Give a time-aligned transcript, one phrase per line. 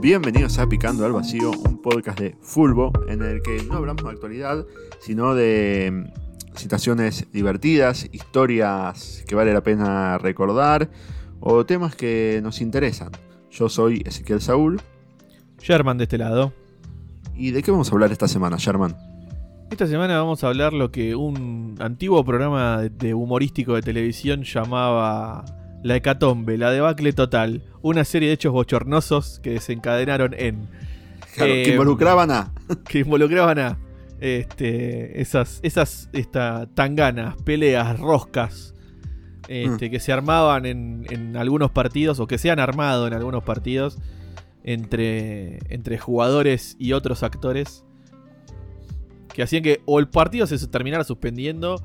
[0.00, 4.08] Bienvenidos a Picando al Vacío, un podcast de Fulbo en el que no hablamos de
[4.08, 4.64] actualidad,
[4.98, 10.88] sino de mm, situaciones divertidas, historias que vale la pena recordar
[11.38, 13.10] o temas que nos interesan.
[13.50, 14.80] Yo soy Ezequiel Saúl.
[15.58, 16.54] Sherman de este lado.
[17.34, 18.96] ¿Y de qué vamos a hablar esta semana, Sherman?
[19.70, 25.44] Esta semana vamos a hablar lo que un antiguo programa de humorístico de televisión llamaba
[25.82, 27.62] La Hecatombe, la debacle total.
[27.82, 30.68] Una serie de hechos bochornosos que desencadenaron en.
[31.34, 32.52] Claro, Eh, que involucraban a.
[32.88, 33.78] que involucraban a
[34.20, 38.74] este, esas, esas esta, tanganas, peleas, roscas
[39.48, 43.42] este, que se armaban en, en algunos partidos o que se han armado en algunos
[43.42, 43.98] partidos
[44.62, 47.84] entre, entre jugadores y otros actores
[49.32, 51.82] que hacían que o el partido se terminara suspendiendo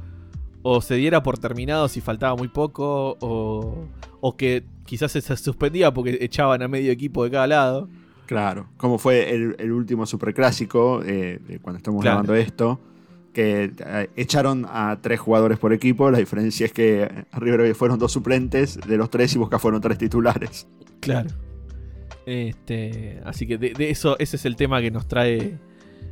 [0.67, 3.85] o se diera por terminado si faltaba muy poco o,
[4.19, 7.87] o que quizás se suspendía porque echaban a medio equipo de cada lado.
[8.26, 12.15] Claro, como fue el, el último superclásico, eh, cuando estamos Claro.
[12.23, 12.79] grabando esto,
[13.31, 16.09] que eh, echaron a tres jugadores por equipo.
[16.09, 19.99] La diferencia es que River fueron dos suplentes de los tres y Boca fueron tres
[19.99, 20.68] titulares.
[20.99, 21.29] Claro.
[22.25, 25.59] Este, así que de, de eso, ese es el tema que nos trae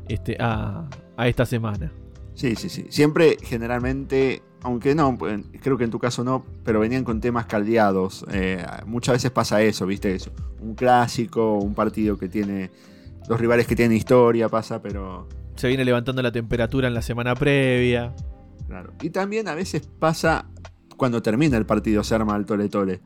[0.07, 1.91] este, a, a esta semana.
[2.35, 2.85] Sí, sí, sí.
[2.89, 8.25] Siempre, generalmente, aunque no, creo que en tu caso no, pero venían con temas caldeados.
[8.31, 10.15] Eh, muchas veces pasa eso, ¿viste?
[10.15, 10.31] Eso.
[10.61, 12.71] Un clásico, un partido que tiene.
[13.29, 15.27] Los rivales que tienen historia, pasa, pero.
[15.55, 18.13] Se viene levantando la temperatura en la semana previa.
[18.67, 18.93] Claro.
[19.01, 20.47] Y también a veces pasa
[20.97, 23.01] cuando termina el partido, se arma el tole-tole.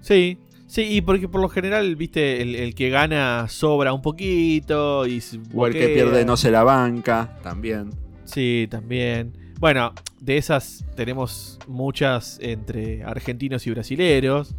[0.00, 5.06] Sí, sí, y porque por lo general, viste, el, el que gana sobra un poquito
[5.06, 5.22] y
[5.54, 7.90] O el que pierde no se la banca, también.
[8.32, 9.32] Sí, también.
[9.58, 14.54] Bueno, de esas tenemos muchas entre argentinos y brasileros.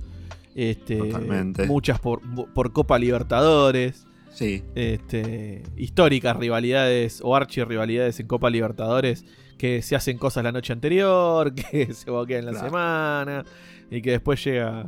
[0.55, 1.65] Este, Totalmente.
[1.65, 2.21] Muchas por,
[2.53, 4.05] por Copa Libertadores.
[4.33, 4.63] Sí.
[4.75, 9.25] este, históricas rivalidades o archirrivalidades en Copa Libertadores
[9.57, 12.67] que se hacen cosas la noche anterior, que se boquean la Claro.
[12.67, 13.43] semana
[13.91, 14.85] y que después llega.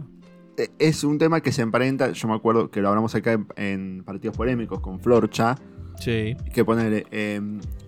[0.57, 3.47] E- Es un tema que se emparenta, yo me acuerdo que lo hablamos acá en,
[3.57, 5.55] en partidos polémicos con Florcha,
[6.03, 7.05] Sí, que poner,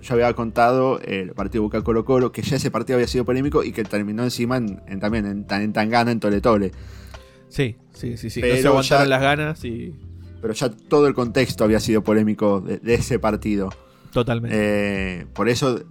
[0.02, 3.64] yo había contado el partido Boca Colo Colo, que ya ese partido había sido polémico
[3.64, 6.72] y que terminó encima en, en- también en, en Tangana, en Tole Tole.
[7.50, 8.42] sí, sí, sí, sí.
[8.42, 9.94] Pero no se aguantaron ya- las ganas y.
[10.42, 13.70] Pero ya todo el contexto había sido polémico de, de ese partido.
[14.14, 14.56] Totalmente.
[14.58, 15.82] Eh, por eso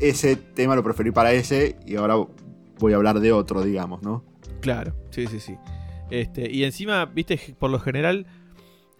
[0.00, 2.16] ese tema lo preferí para ese y ahora
[2.78, 4.24] voy a hablar de otro, digamos, ¿no?
[4.60, 5.54] Claro, sí, sí, sí.
[6.10, 8.26] Este, y encima, viste, por lo general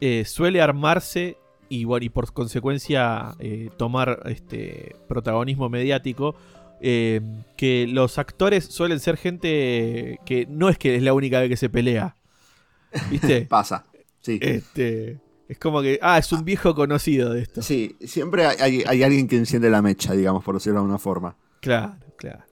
[0.01, 1.37] eh, suele armarse
[1.69, 6.35] y, bueno, y por consecuencia eh, tomar este protagonismo mediático.
[6.81, 7.21] eh,
[7.57, 11.57] que los actores suelen ser gente que no es que es la única vez que
[11.57, 12.17] se pelea.
[13.11, 13.43] ¿Viste?
[13.49, 13.85] Pasa.
[14.21, 14.39] Sí.
[14.41, 15.19] este,
[15.49, 17.63] es como que, ah, es un viejo conocido de esto.
[17.63, 20.99] Sí, siempre hay, hay- hay alguien que enciende la mecha, digamos, por decirlo de alguna
[20.99, 21.37] forma.
[21.61, 22.45] Claro, claro.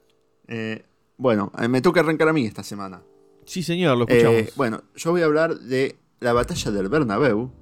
[0.49, 0.85] Eh,
[1.19, 3.03] bueno, me toca arrancar a mí esta semana.
[3.45, 4.37] Sí, señor, lo escuchamos.
[4.41, 7.53] Eh, bueno, yo voy a hablar de la batalla del Bernabéu.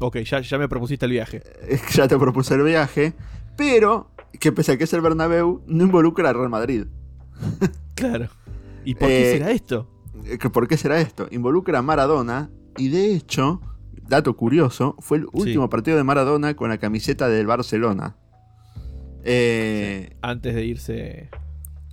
[0.00, 1.42] Ok, ya, ya me propusiste el viaje.
[1.62, 3.14] Eh, ya te propuse el viaje,
[3.56, 6.86] pero que pese a que es el Bernabéu, no involucra al Real Madrid.
[7.94, 8.28] Claro.
[8.84, 9.86] ¿Y por qué Eh, será esto?
[10.24, 11.28] Eh, ¿Por qué será esto?
[11.30, 13.60] Involucra a Maradona y de hecho,
[14.08, 18.16] dato curioso, fue el último partido de Maradona con la camiseta del Barcelona.
[19.22, 21.28] Eh, Antes de irse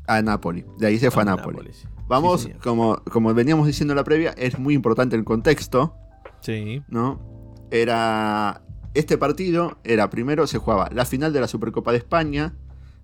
[0.08, 0.64] A Napoli.
[0.78, 1.58] De ahí se fue a Napoli.
[1.58, 1.88] Nápoles.
[2.08, 5.94] Vamos, Sí, como, como veníamos diciendo en la previa, es muy importante el contexto,
[6.40, 7.20] Sí, ¿no?
[7.72, 8.62] Era.
[8.94, 12.54] Este partido era primero, se jugaba la final de la Supercopa de España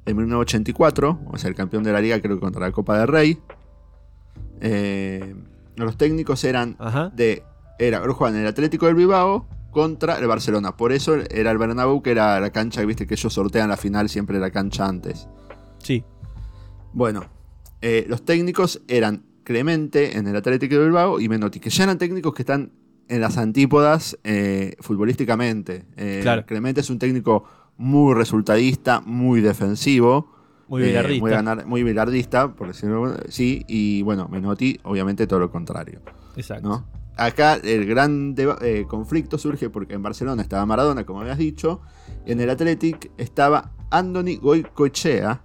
[0.05, 3.07] en 1984, o sea, el campeón de la liga, creo que contra la Copa del
[3.07, 3.39] Rey.
[4.59, 5.35] Eh,
[5.75, 7.09] los técnicos eran ajá.
[7.09, 7.43] de.
[7.79, 10.77] Era, jugaban el Atlético del Bilbao contra el Barcelona.
[10.77, 14.09] Por eso era el Bernabéu, que era la cancha, viste, que ellos sortean la final
[14.09, 15.27] siempre la cancha antes.
[15.79, 16.03] Sí,
[16.93, 17.25] Bueno,
[17.81, 21.97] eh, los técnicos eran Clemente en el Atlético de Bilbao y Menotti, que ya eran
[21.97, 22.71] técnicos que están
[23.09, 25.85] en las antípodas eh, futbolísticamente.
[25.97, 26.45] Eh, Claro.
[26.45, 27.43] Clemente es un técnico
[27.77, 30.31] muy resultadista, muy defensivo.
[30.67, 31.21] muy eh, billardista.
[31.21, 33.63] muy, ganar- muy bilardista, por decirlo sí.
[33.67, 36.01] Y bueno, Menotti, obviamente todo lo contrario.
[36.35, 36.67] Exacto.
[36.67, 36.85] ¿no?
[37.15, 38.35] Acá el gran
[38.87, 41.81] conflicto surge porque en Barcelona estaba Maradona, como habías dicho,
[42.25, 45.43] y en el Athletic estaba Andoni Goicoechea,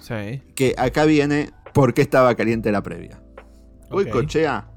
[0.00, 0.40] Sí.
[0.54, 3.20] que acá viene por qué estaba caliente la previa.
[3.90, 4.70] Cochea,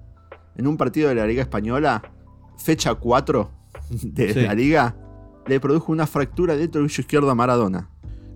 [0.55, 2.01] en un partido de la Liga Española,
[2.57, 3.49] fecha 4
[4.01, 4.41] de Sí.
[4.41, 4.95] la Liga,
[5.47, 7.89] le produjo una fractura de tobillo izquierdo a Maradona.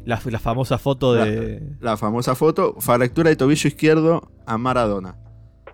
[0.06, 1.76] La, la famosa foto de.
[1.82, 5.16] La famosa foto, fractura de tobillo izquierdo a Maradona,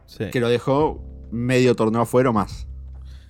[0.06, 2.68] Sí, que lo dejó medio torneo afuera o más.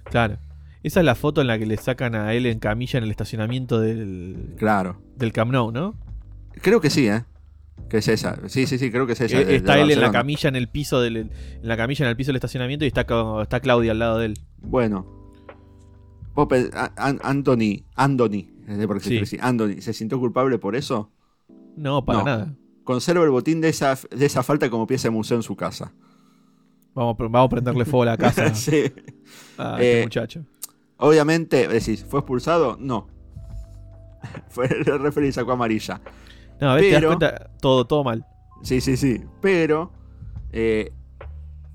[0.05, 0.37] claro.
[0.83, 3.09] Esa es la foto en la que le sacan a él en camilla en el
[3.09, 5.01] estacionamiento del, Claro.
[5.15, 5.95] del Camp Nou, ¿no?
[6.61, 7.25] Creo que sí, ¿eh?
[7.89, 8.39] Que es esa.
[8.49, 9.39] Sí, sí, sí, creo que es esa.
[9.39, 11.31] Eh, está él en la camilla en el piso del en
[11.61, 14.39] la camilla en el piso del estacionamiento y está, Claudia al lado de él.
[14.61, 15.05] Bueno.
[16.33, 18.93] Vos pe- a- An- Anthony, Anthony, se Sí.
[18.97, 21.11] escribe así, Anthony, ¿se sintió culpable por eso?
[21.77, 22.25] No, para No.
[22.25, 22.55] nada.
[22.83, 25.93] Conserva el botín de esa, de esa falta como pieza de museo en su casa.
[26.93, 28.83] Vamos, a vamos a prenderle fuego a la casa sí.
[29.57, 30.45] a este Eh, muchacho.
[30.97, 32.77] Obviamente, decís, ¿fue expulsado?
[32.79, 33.07] No.
[34.49, 36.01] Fue el referee sacó amarilla.
[36.61, 38.25] No, a ver, te das cuenta, todo, todo mal.
[38.63, 39.23] Sí, sí, sí.
[39.41, 39.91] Pero,
[40.51, 40.91] eh,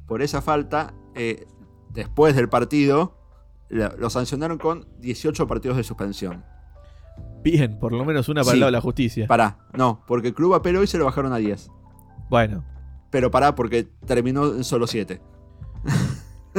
[0.07, 1.47] por esa falta, eh,
[1.93, 3.17] después del partido,
[3.69, 6.45] lo sancionaron con 18 partidos de suspensión.
[7.43, 8.57] Bien, por lo menos una para Sí.
[8.57, 9.27] el lado de la justicia.
[9.27, 11.71] Pará, no, porque el club apeló y se lo bajaron a 10.
[12.29, 12.65] Bueno,
[13.11, 15.21] Pero pará, porque terminó en solo 7.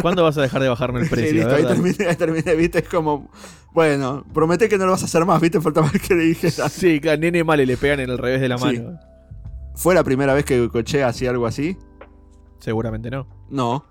[0.02, 1.30] ¿Cuándo vas a dejar de bajarme el precio?
[1.30, 3.30] Sí, listo, ahí terminé, ahí terminé, viste, es como,
[3.74, 6.70] bueno, prometé que no lo vas a hacer más, viste, faltaba que le dijera.
[6.70, 8.66] Sí, que a nene male le pegan en el revés de la Sí.
[8.66, 9.00] mano.
[9.76, 11.78] ¿Fue la primera vez que Coche hacía algo así?
[12.60, 13.28] Seguramente no.
[13.50, 13.86] No.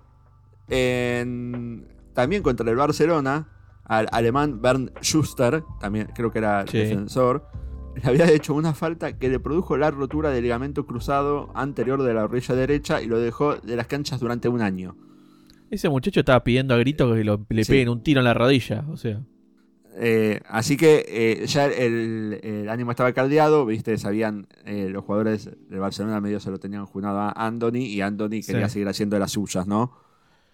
[0.69, 3.47] En- también contra el Barcelona,
[3.85, 6.77] al alemán Bernd Schuster, también creo que era el Sí.
[6.77, 7.47] defensor,
[7.95, 12.13] le había hecho una falta que le produjo la rotura del ligamento cruzado anterior de
[12.13, 14.95] la rodilla derecha y lo dejó de las canchas durante un año.
[15.71, 17.71] Ese muchacho estaba pidiendo a grito que lo- le Sí.
[17.71, 18.85] peguen un tiro en la rodilla.
[18.91, 19.21] O sea,
[20.03, 25.49] Eh, así que eh, ya el, el ánimo estaba caldeado, viste, sabían eh, los jugadores
[25.69, 28.73] del Barcelona medio se lo tenían junado a Anthony y Anthony quería Sí.
[28.75, 29.91] seguir haciendo de las suyas, ¿no?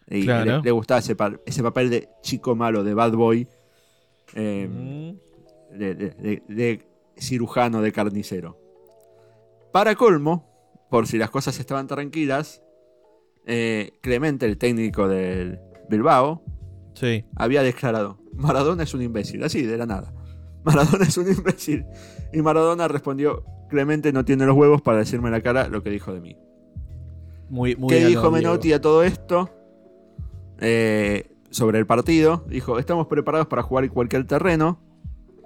[0.09, 0.57] Y Claro.
[0.57, 3.47] le, le gustaba ese, pa- ese papel de chico malo, de bad boy,
[4.33, 6.87] eh, mm, de, de- de- de
[7.17, 8.57] cirujano, de carnicero.
[9.71, 10.49] Para colmo,
[10.89, 12.63] por si las cosas estaban tranquilas,
[13.47, 15.59] eh, Clemente, el técnico del
[15.89, 16.43] Bilbao,
[16.93, 17.25] sí.
[17.35, 20.13] había declarado, Maradona es un imbécil, así de la nada.
[20.63, 21.85] Maradona es un imbécil.
[22.33, 25.89] Y Maradona respondió, Clemente no tiene los huevos para decirme en la cara lo que
[25.89, 26.37] dijo de mí.
[27.49, 28.29] Muy, muy ¿Qué dijo.
[28.29, 29.49] Menotti a todo esto?
[30.59, 32.45] Eh, sobre el partido.
[32.49, 34.79] Dijo, estamos preparados para jugar en cualquier terreno,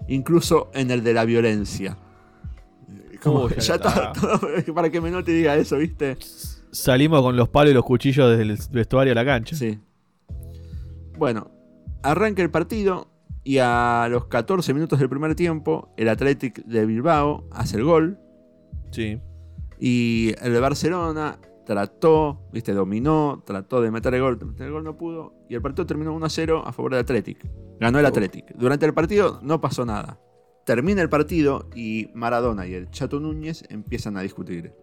[0.07, 1.97] incluso en el de la violencia.
[3.21, 4.11] Como Uy, ya está, está.
[4.19, 6.17] todo- para que Menotti diga eso, ¿viste?
[6.71, 9.55] Salimos con los palos y los cuchillos desde el vestuario a la cancha.
[9.55, 9.79] Sí.
[11.17, 11.51] Bueno,
[12.03, 13.07] arranca el partido
[13.43, 18.19] y a los 14 minutos del primer tiempo, el Athletic de Bilbao hace el gol
[18.91, 19.19] Sí.
[19.79, 24.83] y el de Barcelona trató, viste, dominó, trató de meter el gol, meter el gol
[24.83, 27.49] no pudo y el partido terminó 1 a 0 a favor del Athletic.
[27.79, 28.09] Ganó el Oh.
[28.09, 28.53] Athletic.
[28.55, 30.19] Durante el partido no pasó nada.
[30.65, 34.73] Termina el partido y Maradona y el Chato Núñez empiezan a discutir.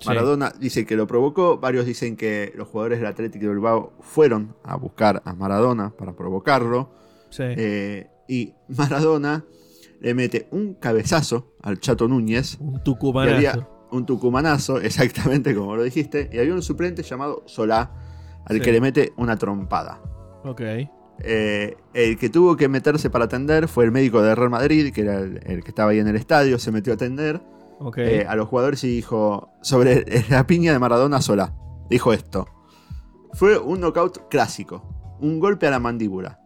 [0.00, 0.08] Sí.
[0.08, 4.54] Maradona dice que lo provocó, varios dicen que los jugadores del Atlético de Bilbao fueron
[4.62, 6.90] a buscar a Maradona para provocarlo.
[7.30, 7.42] Sí.
[7.46, 9.44] eh, y Maradona
[10.00, 13.36] le mete un cabezazo al Chato Núñez, un tucumanazo.
[13.36, 17.90] había un tucumanazo, exactamente como lo dijiste, y había un suplente llamado Solá,
[18.44, 18.62] al Sí.
[18.62, 20.00] que le mete una trompada.
[20.44, 20.60] Ok.
[21.20, 25.00] Eh, el que tuvo que meterse para atender fue el médico de Real Madrid, que
[25.00, 27.40] era el, el que estaba ahí en el estadio, se metió a atender.
[27.96, 31.54] Eh, a los jugadores y dijo sobre la piña de Maradona sola.
[31.90, 32.48] Dijo esto.
[33.32, 35.16] Fue un knockout clásico.
[35.20, 36.40] Un golpe a la mandíbula.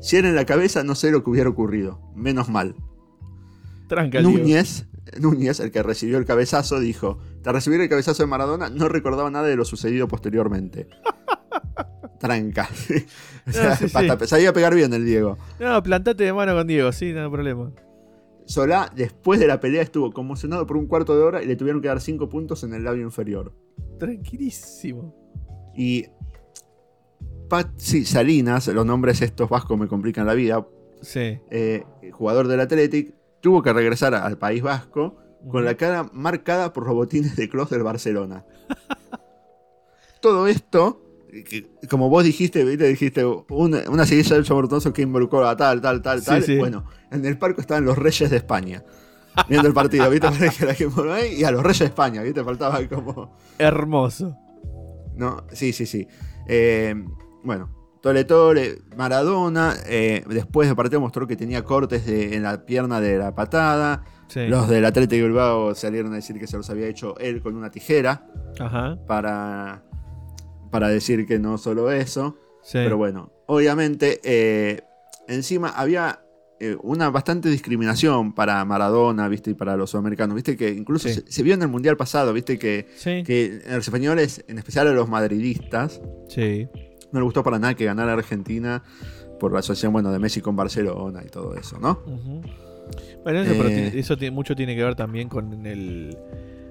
[0.00, 2.00] Si era en la cabeza, no sé lo que hubiera ocurrido.
[2.14, 2.76] Menos mal.
[3.88, 4.20] Tranca.
[4.20, 4.86] Núñez,
[5.18, 9.30] Núñez, el que recibió el cabezazo, dijo: Tras recibir el cabezazo de Maradona, no recordaba
[9.30, 10.88] nada de lo sucedido posteriormente.
[12.20, 12.68] Tranca.
[13.48, 13.96] O sea, sí, sí.
[13.96, 15.38] hasta sabía pegar bien el Diego.
[15.58, 17.70] No, plantate de mano con Diego, sí, no hay problema.
[18.48, 21.82] Solá, después de la pelea, estuvo conmocionado por un cuarto de hora y le tuvieron
[21.82, 23.52] que dar 5 puntos en el labio inferior.
[23.98, 25.14] Tranquilísimo.
[25.76, 26.06] Y
[27.50, 30.66] Patsy Salinas, los nombres estos vascos me complican la vida,
[31.02, 31.38] Sí.
[31.50, 35.16] eh, jugador del Athletic, tuvo que regresar al País Vasco
[35.50, 38.46] con la cara marcada por los botines de Kroos del Barcelona.
[40.20, 41.00] Todo esto,
[41.44, 42.86] que, como vos dijiste, ¿viste?
[42.88, 46.42] dijiste una, una seguidilla del Chabortoso que involucró a tal, tal, tal, Sí, tal.
[46.42, 46.56] sí.
[46.58, 48.82] Bueno, en el parque estaban los Reyes de España.
[49.48, 50.26] Viendo el partido, ¿viste?
[51.38, 52.42] Y a los Reyes de España, ¿viste?
[52.42, 53.36] Faltaba como.
[53.58, 54.36] Hermoso.
[55.16, 56.06] No, sí, sí, sí.
[56.48, 56.94] Eh,
[57.44, 57.70] bueno,
[58.02, 63.00] Tole Tole, Maradona, eh, después del partido mostró que tenía cortes de- en la pierna
[63.00, 64.04] de la patada.
[64.28, 64.46] Sí.
[64.46, 67.56] Los del Atlético de Bilbao salieron a decir que se los había hecho él con
[67.56, 68.26] una tijera
[68.60, 68.98] Ajá.
[69.06, 69.82] para,
[70.70, 72.36] para decir que no solo eso.
[72.62, 72.72] Sí.
[72.78, 74.80] Pero bueno, obviamente, eh,
[75.28, 76.20] encima había
[76.60, 79.52] eh, una bastante discriminación para Maradona, ¿viste?
[79.52, 80.56] Y para los sudamericanos, ¿viste?
[80.56, 81.14] Que incluso Sí.
[81.14, 82.58] se, se vio en el Mundial pasado, ¿viste?
[82.58, 83.22] Que, Sí.
[83.24, 86.66] que los españoles, en especial a los madridistas, Sí.
[87.12, 88.82] no le gustó para nada que ganara Argentina
[89.38, 92.02] por la asociación bueno, de Messi con Barcelona y todo eso, ¿no?
[92.04, 92.42] Ujú.
[93.22, 93.92] Bueno, eso, pero Eh.
[93.94, 96.16] eso mucho tiene que ver también con el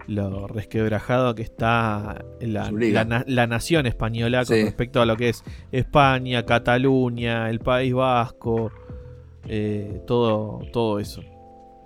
[0.08, 4.64] lo resquebrajado que está la, la na- la nación española con Sí.
[4.64, 8.72] respecto a lo que es España, Cataluña, el País Vasco,
[9.48, 11.22] eh, todo, todo eso.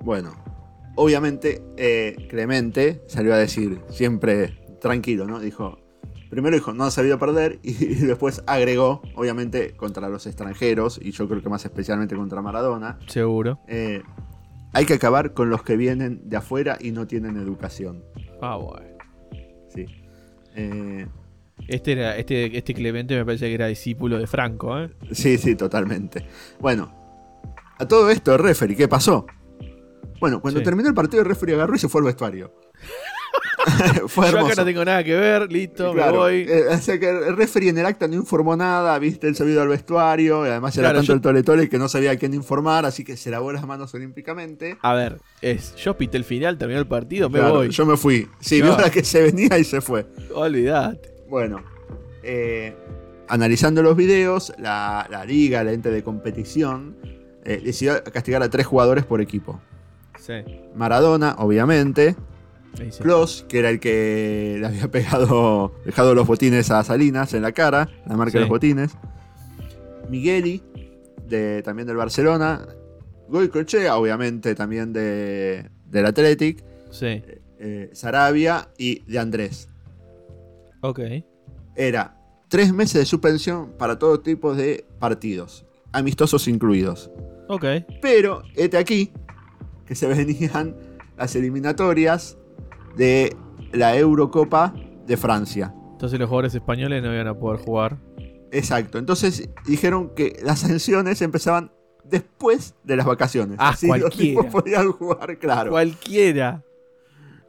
[0.03, 0.31] Bueno,
[0.95, 5.39] obviamente eh, Clemente salió a decir, siempre tranquilo, ¿no?
[5.39, 5.79] Dijo,
[6.29, 11.27] primero dijo, no ha sabido perder y, después agregó, obviamente, contra los extranjeros y yo
[11.27, 13.59] creo que más especialmente contra Maradona, Seguro.
[13.67, 14.01] eh,
[14.73, 18.03] hay que acabar con los que vienen de afuera y no tienen educación.
[18.41, 18.87] Ah, bueno.
[19.73, 19.85] Sí.
[20.55, 21.07] Eh,
[21.67, 24.89] Este, era, este, este Clemente me parece que era discípulo de Franco, ¿eh?
[25.11, 26.25] sí, sí, totalmente.
[26.59, 26.91] Bueno,
[27.77, 29.25] a todo esto, el referee, ¿qué pasó?
[30.19, 30.63] Bueno, cuando Sí.
[30.63, 32.53] terminó el partido, el referee agarró y se fue al vestuario.
[34.07, 34.53] fue Yo hermoso.
[34.53, 36.45] acá no tengo nada que ver, listo, Claro, me voy.
[36.47, 39.43] eh, o sea que el referee en el acta no informó nada, viste, él se
[39.43, 41.87] había ido al vestuario, y además era Claro, tanto yo- el tole tole que no
[41.87, 44.77] sabía a quién informar, así que se lavó las manos olímpicamente.
[44.81, 47.69] A ver, es, yo pité el final, terminó el partido, me Claro, voy.
[47.69, 48.27] Yo me fui.
[48.39, 50.05] Sí, Yo- vio la que se venía y se fue.
[50.33, 51.11] Olvídate.
[51.29, 51.63] Bueno,
[52.23, 52.75] eh,
[53.27, 56.95] analizando los videos, la, la liga, la ente de competición,
[57.45, 59.61] eh, decidió castigar a tres jugadores por equipo.
[60.19, 60.33] Sí.
[60.75, 62.15] Maradona, obviamente.
[63.01, 67.51] Klos, que era el que le había pegado, dejado los botines a Salinas en la
[67.51, 68.37] cara, la marca Sí.
[68.37, 68.91] de los botines.
[70.09, 70.61] Migueli,
[71.27, 72.65] de, también del Barcelona.
[73.29, 76.63] Goicoechea, obviamente también de, del Athletic.
[76.91, 77.21] Sí,
[77.59, 79.69] eh, Sarabia y de Andrés.
[80.81, 80.99] ok.
[81.75, 82.17] Era
[82.49, 87.09] tres meses de suspensión para todo tipo de partidos, amistosos incluidos.
[87.47, 87.63] Ok.
[88.01, 89.11] Pero, este aquí,
[89.85, 90.75] que se venían
[91.17, 92.37] las eliminatorias
[92.97, 93.35] de
[93.71, 94.73] la Eurocopa
[95.05, 95.73] de Francia.
[95.91, 97.97] Entonces los jugadores españoles no iban a poder jugar.
[98.51, 98.97] Exacto.
[98.97, 101.71] Entonces dijeron que las sanciones empezaban
[102.03, 103.57] después de las vacaciones.
[103.59, 104.41] Ah, Así los cualquiera.
[104.41, 105.71] tipos podían jugar, claro.
[105.71, 106.63] Cualquiera.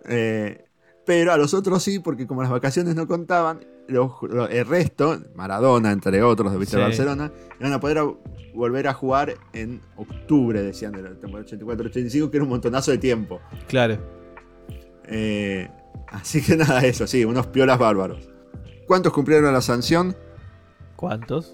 [0.08, 0.64] Eh,
[1.04, 4.12] pero a los otros sí, porque como las vacaciones no contaban, los-
[4.50, 6.82] el resto, Maradona, entre otros, de Vista Sí.
[6.82, 8.12] Barcelona, iban a poder a-
[8.54, 12.98] volver a jugar en octubre, decían, de la temporada 84-85, que era un montonazo de
[12.98, 13.40] tiempo.
[13.66, 13.98] Claro.
[15.08, 15.68] Eh,
[16.08, 18.28] así que nada, eso, sí, unos piolas bárbaros.
[18.86, 20.16] ¿Cuántos cumplieron la sanción?
[20.96, 21.52] ¿Cuántos?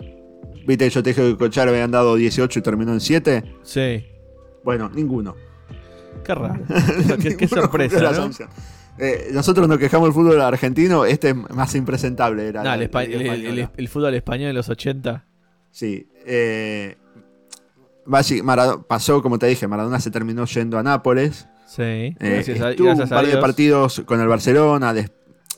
[0.66, 3.56] Viste, yo te dije que Cochar habían dado 18 y terminó en 7.
[3.62, 4.04] Sí.
[4.64, 5.34] Bueno, ninguno.
[6.24, 6.60] Qué raro.
[7.38, 8.30] Qué, sorpresa, ¿no?
[8.98, 12.48] Eh, nosotros nos quejamos del fútbol argentino, este es más impresentable.
[12.48, 13.70] Era el, el- el- española.
[13.76, 15.24] el fútbol español de los 80.
[15.70, 16.08] Sí.
[16.26, 16.96] eh,
[18.88, 21.46] pasó, como te dije, Maradona se terminó yendo a Nápoles.
[21.68, 21.82] Sí.
[21.82, 23.40] Eh, gracias a, estuvo gracias un a par de Dios.
[23.42, 24.94] partidos con el Barcelona.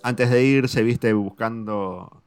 [0.03, 2.23] antes de irse, viste, buscando.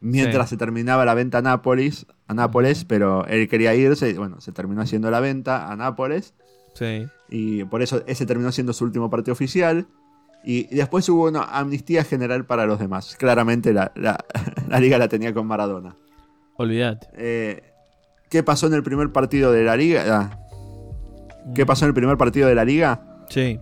[0.00, 0.54] Mientras Sí.
[0.54, 4.10] se terminaba la venta a Nápoles, a Nápoles, pero él quería irse.
[4.10, 6.34] y Bueno, se terminó haciendo la venta a Nápoles.
[6.74, 7.06] Sí.
[7.28, 9.86] Y por eso ese terminó siendo su último partido oficial.
[10.44, 13.16] Y después hubo una amnistía general para los demás.
[13.16, 14.24] Claramente la, la-
[14.68, 15.96] la liga la tenía con Maradona.
[16.56, 17.08] Olvídate.
[17.16, 17.62] Eh,
[18.30, 20.04] ¿Qué pasó en el primer partido de la liga?
[20.08, 20.38] Ah,
[21.54, 21.66] ¿Qué Mm.
[21.66, 23.15] pasó en el primer partido de la liga?
[23.28, 23.58] Sí.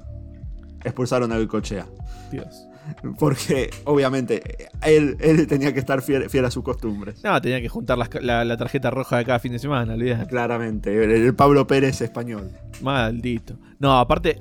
[0.85, 1.87] Expulsaron a Goicochea.
[2.31, 2.67] Dios.
[3.19, 7.23] Porque, obviamente, él, él tenía que estar fiel, fiel a sus costumbres.
[7.25, 10.27] No, tenía que juntar la, la tarjeta roja de cada fin de semana, olvídate.
[10.27, 12.51] Claramente, el, el Pablo Pérez español.
[12.83, 13.57] Maldito.
[13.79, 14.39] No, aparte,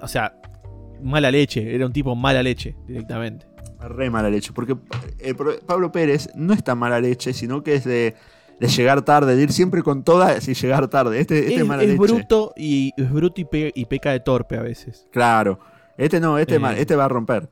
[0.00, 0.34] o sea,
[1.02, 1.74] mala leche.
[1.74, 3.46] Era un tipo mala leche, directamente.
[3.78, 4.52] Re mala leche.
[4.54, 4.74] Porque
[5.18, 8.14] el pro- Pablo Pérez no es tan mala leche, sino que es de,
[8.60, 11.20] de llegar tarde, de ir siempre con todas y llegar tarde.
[11.20, 11.98] Este, este es, es mala es leche.
[12.00, 15.06] bruto y es bruto y, pe- y peca de torpe a veces.
[15.12, 15.58] Claro.
[15.98, 16.58] Este no, este, Eh.
[16.58, 17.48] ma- este va a romper.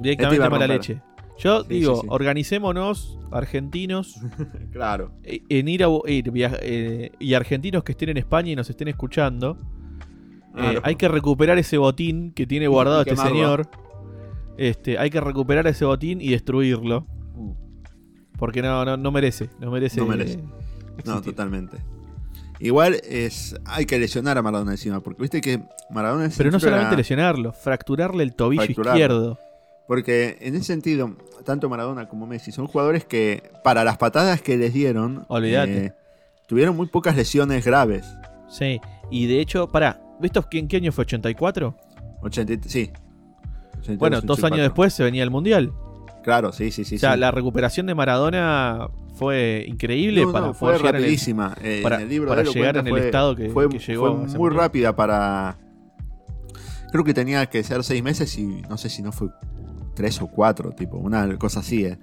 [0.00, 0.76] Directamente iba a mala romper.
[0.90, 1.02] leche.
[1.38, 2.06] Yo Sí, digo, sí, sí.
[2.10, 4.14] organicémonos, argentinos,
[4.72, 5.12] Claro.
[5.22, 8.88] eh, en ir a ir eh, y argentinos que estén en España y nos estén
[8.88, 9.56] escuchando.
[10.56, 13.68] eh, hay que recuperar ese botín que tiene guardado este señor.
[14.56, 17.06] Este, hay que recuperar ese botín y destruirlo.
[18.38, 19.50] Porque no, no, no merece.
[19.58, 20.00] No merece.
[20.00, 20.38] No merece.
[20.38, 21.76] eh, No, totalmente.
[22.60, 26.58] Igual es hay que lesionar a Maradona encima, porque viste que Maradona es Pero no
[26.58, 28.98] solamente la- lesionarlo, fracturarle el tobillo Fracturarlo.
[28.98, 29.38] izquierdo.
[29.86, 34.56] Porque en ese sentido, tanto Maradona como Messi son jugadores que, para las patadas que
[34.56, 35.86] les dieron, Olvídate.
[35.86, 35.92] eh,
[36.46, 38.06] tuvieron muy pocas lesiones graves.
[38.48, 38.80] Sí.
[39.10, 41.06] Y de hecho, pará, ¿viste en qué año fue?
[41.06, 41.74] ¿84?
[42.22, 42.90] 80, sí.
[43.78, 44.46] 82, Bueno, dos 84.
[44.54, 45.72] años después se venía el Mundial.
[46.22, 46.96] Claro, sí, sí, sí.
[46.96, 47.20] o sea, sí.
[47.20, 51.54] la recuperación de Maradona fue increíble No, para no, fue el- rapidísima.
[51.62, 53.68] Eh, para- en el libro para de él lo llegar en el estado que- fue,
[53.68, 55.56] que llegó fue muy rápida para.
[56.92, 59.28] Creo que tenía que ser seis meses y no sé si no fue
[59.94, 61.98] tres o cuatro, tipo, una cosa así, eh.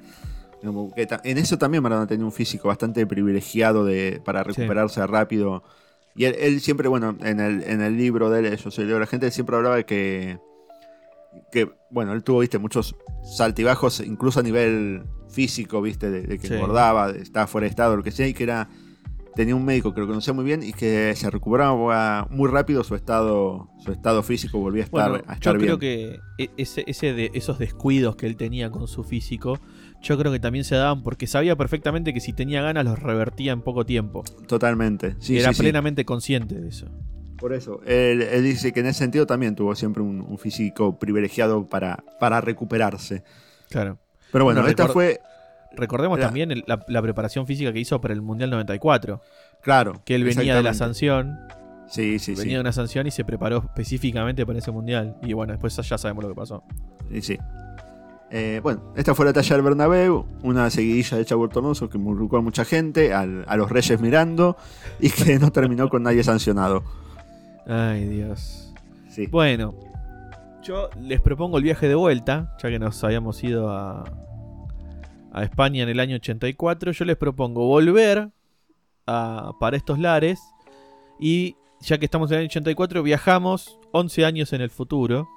[1.23, 5.63] En eso también Maradona tenía un físico bastante privilegiado de, para recuperarse rápido.
[6.15, 9.29] Y él, siempre, bueno, en el, en el libro de él, Yo soy la gente
[9.31, 10.39] siempre hablaba de que,
[11.51, 17.11] que, bueno, él tuvo, viste, muchos saltibajos, incluso a nivel físico, viste, de, que engordaba,
[17.11, 18.69] estaba fuera de estado, lo que sea, y que era
[19.35, 22.95] tenía un médico que lo conocía muy bien y que se recuperaba muy rápido su
[22.95, 27.31] estado, su estado físico, volvía a estar, a yo creo que e, ese, ese de
[27.33, 29.59] esos descuidos que él tenía con su físico,
[30.01, 33.51] yo creo que también se daban porque sabía perfectamente que si tenía ganas los revertía
[33.51, 34.23] en poco tiempo.
[34.47, 35.15] Totalmente.
[35.19, 36.87] Sí, Era plenamente consciente de eso.
[37.37, 42.03] Por eso, él, dice que en ese sentido también tuvo siempre un, físico privilegiado para,
[42.19, 43.23] para recuperarse.
[43.69, 43.97] Claro.
[44.31, 45.19] Pero bueno, esta fue
[45.75, 49.21] Recordemos también la, preparación física que hizo para el Mundial 94.
[49.61, 50.01] Claro.
[50.05, 51.37] Que él venía de la sanción.
[51.87, 55.17] Sí, sí, venía de una sanción y se preparó específicamente para ese Mundial.
[55.21, 56.63] Y bueno, después ya sabemos lo que pasó.
[57.11, 57.37] Sí, sí.
[58.31, 62.39] Eh, bueno, esta fue la talla del Bernabéu, una seguidilla de Chavo Tornoso que involucró
[62.39, 64.57] a mucha gente, a los Reyes mirando
[64.99, 66.83] y que no terminó con nadie sancionado.
[67.67, 68.73] Ay, Dios.
[69.09, 69.27] Sí.
[69.27, 69.73] Bueno,
[70.63, 74.03] yo les propongo el viaje de vuelta, ya que nos habíamos ido a,
[75.31, 78.29] a España en el año 84, yo les propongo volver
[79.05, 80.39] a, para estos lares
[81.19, 85.27] y ya que estamos en el año 84, viajamos 11 años en el futuro.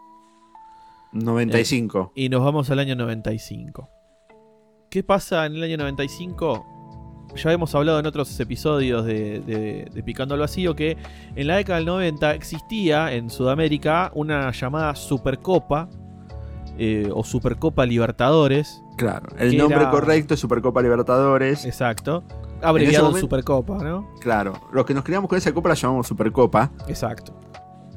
[1.12, 2.12] 95.
[2.14, 3.88] Eh, y nos vamos al año 95.
[4.90, 6.77] ¿Qué pasa en el año 95?
[7.36, 10.96] Ya hemos hablado en otros episodios de, Picando al Vacío que
[11.36, 15.88] en la década del 90 existía en Sudamérica una llamada Supercopa
[16.78, 21.64] eh, o Supercopa Libertadores, Claro, el nombre correcto es Supercopa Libertadores.
[21.64, 22.24] Exacto.
[22.60, 24.12] Abreviado Supercopa, ¿no?
[24.20, 26.72] Claro, los que nos criamos con esa copa la llamamos Supercopa.
[26.88, 27.32] Exacto.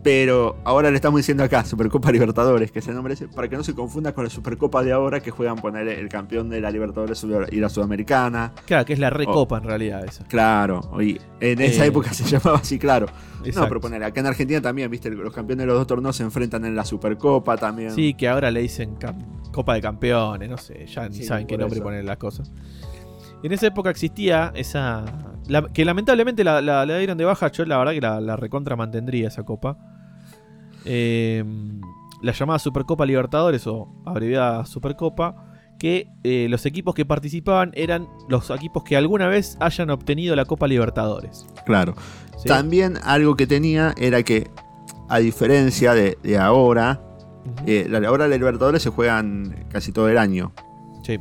[0.03, 3.55] Pero ahora le estamos diciendo acá Supercopa Libertadores, que es el nombre ese, para que
[3.55, 6.71] no se confunda con la Supercopa de ahora que juegan poner el campeón de la
[6.71, 8.53] Libertadores y la Sudamericana.
[8.65, 10.25] Claro, que es la Recopa en realidad esa.
[10.25, 13.07] Claro, y en esa eh, época se llamaba así, claro.
[13.55, 16.23] No, pero poner acá en Argentina también, viste, los campeones de los dos torneos se
[16.23, 17.91] enfrentan en la Supercopa también.
[17.91, 18.97] Sí, que ahora le dicen
[19.51, 22.51] Copa de Campeones, no sé, ya ni saben qué nombre poner las cosas.
[23.43, 25.05] En esa época existía esa.
[25.73, 27.51] que lamentablemente la, la, dieron de baja.
[27.51, 29.77] Yo la verdad que la, recontra mantendría esa copa.
[30.85, 31.43] Eh,
[32.21, 35.47] la llamada Supercopa Libertadores o abreviada Supercopa.
[35.79, 40.45] Que eh, los equipos que participaban eran los equipos que alguna vez hayan obtenido la
[40.45, 41.47] Copa Libertadores.
[41.65, 41.95] Claro.
[42.45, 44.51] También algo que tenía era que,
[45.09, 47.01] a diferencia de, ahora,
[47.65, 50.53] eh, ahora la Libertadores se juegan casi todo el año.
[51.01, 51.19] Sí.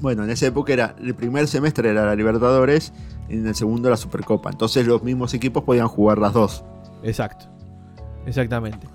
[0.00, 2.92] Bueno, en esa época era el primer semestre era la Libertadores
[3.28, 4.50] y en el segundo la Supercopa.
[4.50, 6.64] Entonces los mismos equipos podían jugar las dos.
[7.02, 7.46] Exacto.
[8.26, 8.86] Exactamente.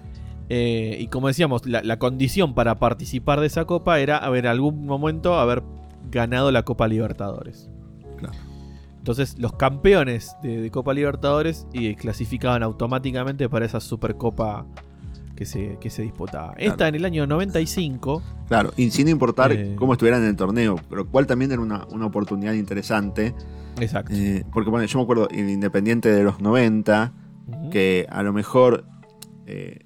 [0.49, 5.35] Eh, y como decíamos, la, condición para participar de esa copa era haber algún momento
[5.35, 5.63] haber
[6.11, 7.69] ganado la Copa Libertadores.
[8.17, 8.37] Claro.
[8.97, 14.65] Entonces los campeones de, Copa Libertadores y clasificaban automáticamente para esa Supercopa
[15.41, 16.53] que se, que se disputaba.
[16.55, 18.21] Esta en el año 95.
[18.47, 22.05] Claro, y sin importar eh, cómo estuvieran en el torneo, lo cual también era una,
[22.05, 23.33] oportunidad interesante.
[23.79, 24.13] Exacto.
[24.13, 27.11] Eh, porque bueno, yo me acuerdo, el Independiente de los 90,
[27.71, 28.85] que a lo mejor
[29.47, 29.79] eh,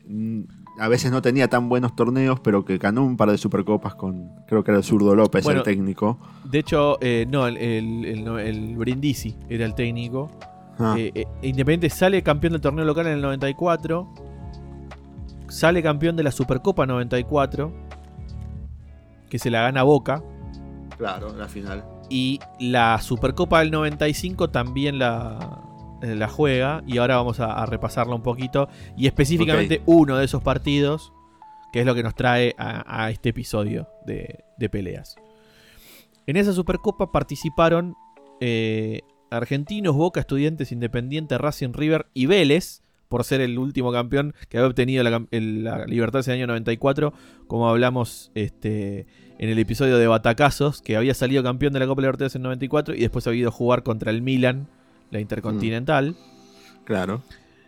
[0.78, 4.32] a veces no tenía tan buenos torneos, pero que ganó un par de supercopas con,
[4.50, 6.20] creo que era el zurdo López, el técnico.
[6.44, 10.30] De hecho, no, el, el, Brindisi era el técnico.
[10.80, 10.98] Ah.
[11.42, 14.35] Independiente sale campeón del torneo local en el 94
[15.56, 17.72] sale campeón de la Supercopa 94,
[19.30, 20.22] que se la gana Boca.
[20.98, 21.86] Claro, la final.
[22.10, 25.64] Y la Supercopa del 95 también la,
[26.02, 26.84] la juega.
[26.86, 28.68] Y ahora vamos a, repasarla un poquito.
[28.98, 31.14] Y específicamente uno de esos partidos,
[31.72, 35.16] que es lo que nos trae a, este episodio de, peleas.
[36.28, 37.96] En esa Supercopa participaron
[38.42, 44.58] eh, Argentinos, Boca, Estudiantes, Independiente, Racing River y Vélez por ser el último campeón que
[44.58, 47.14] había obtenido la, la Libertad ese año 94,
[47.48, 52.02] como hablamos este, en el episodio de Batacazos, que había salido campeón de la Copa
[52.02, 54.68] Libertadores en 94 y después había ido a jugar contra el Milan,
[55.12, 56.12] la Intercontinental.
[56.12, 56.84] Mm.
[56.86, 57.24] Claro.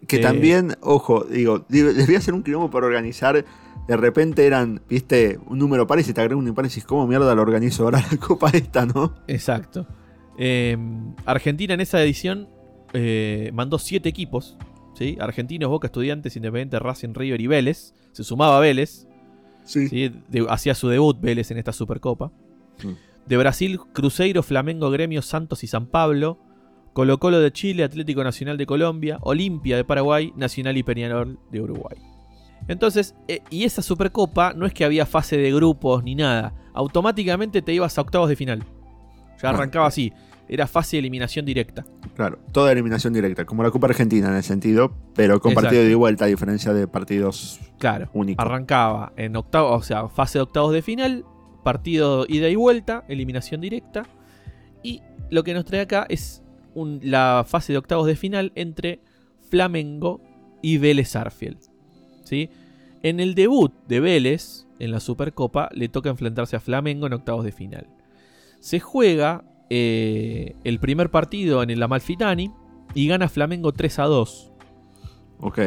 [0.07, 3.43] Que eh, también, ojo, digo, les voy a hacer un quilombo para organizar.
[3.87, 7.07] De repente eran, viste, un número par y se te agrega un impar y ¿cómo
[7.07, 9.15] mierda lo organizo ahora la copa esta, no?
[9.27, 9.87] Exacto.
[10.37, 12.47] Em, Argentina en esa edición
[12.93, 14.55] eh, mandó siete equipos
[15.19, 17.93] Argentinos, Boca, Estudiantes, Independiente, Racing, River y Vélez.
[18.11, 19.07] Se sumaba Vélez.
[19.63, 20.11] Sí.
[20.47, 22.31] hacía su debut Vélez en esta Supercopa.
[23.25, 26.39] De Brasil, Cruzeiro, Flamengo, Gremio, Santos y San Pablo.
[26.93, 31.61] Colo Colo de Chile, Atlético Nacional de Colombia, Olimpia de Paraguay, Nacional y Peñarol de
[31.61, 31.97] Uruguay.
[32.67, 36.53] Entonces, eh, y esa Supercopa no es que había fase de grupos ni nada.
[36.73, 38.63] Automáticamente te ibas a octavos de final.
[39.41, 40.11] Ya arrancaba así.
[40.49, 41.85] Era fase de eliminación directa.
[42.15, 45.93] Claro, toda eliminación directa, como la Copa Argentina en el sentido, pero con partido de
[45.95, 48.43] vuelta, a diferencia de partidos Claro, únicos.
[48.45, 51.25] arrancaba en octavos, o sea, fase de octavos de final,
[51.63, 54.03] partido ida y vuelta, eliminación directa.
[54.83, 56.41] Y lo que nos trae acá es
[56.73, 59.01] un- la fase de octavos de final entre
[59.49, 60.21] Flamengo
[60.61, 61.59] y Vélez Arfield.
[62.23, 62.49] ¿sí?
[63.03, 67.43] En el debut de Vélez, en la Supercopa, le toca enfrentarse a Flamengo en octavos
[67.45, 67.87] de final.
[68.59, 72.51] Se juega eh, el primer partido en el Amalfitani
[72.93, 74.51] y gana Flamengo 3 a 2.
[75.39, 75.59] Ok.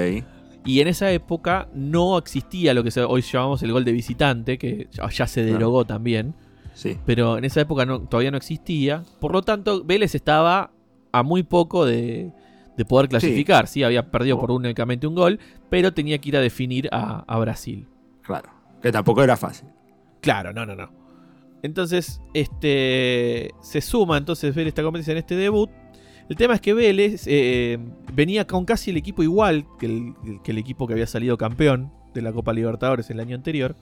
[0.65, 4.89] Y en esa época no existía lo que hoy llamamos el gol de visitante, que
[5.13, 6.35] ya se derogó también.
[6.75, 6.99] Sí.
[7.07, 9.03] Pero en esa época no- todavía no existía.
[9.21, 10.71] Por lo tanto, Vélez estaba
[11.13, 12.31] a muy poco de,
[12.77, 13.67] de poder clasificar.
[13.69, 13.83] Sí.
[13.85, 17.89] había perdido por únicamente un gol, pero tenía que ir a definir a, a Brasil.
[18.23, 18.51] Claro.
[18.83, 19.69] Que tampoco era fácil.
[20.21, 20.91] Claro, no, no, no.
[21.63, 25.71] Entonces, este se suma entonces Vélez esta competencia en este debut.
[26.29, 27.79] El tema es que Vélez eh,
[28.13, 31.93] venía con casi el equipo igual que el, que el equipo que había salido campeón
[32.15, 33.75] de la Copa Libertadores el año anterior.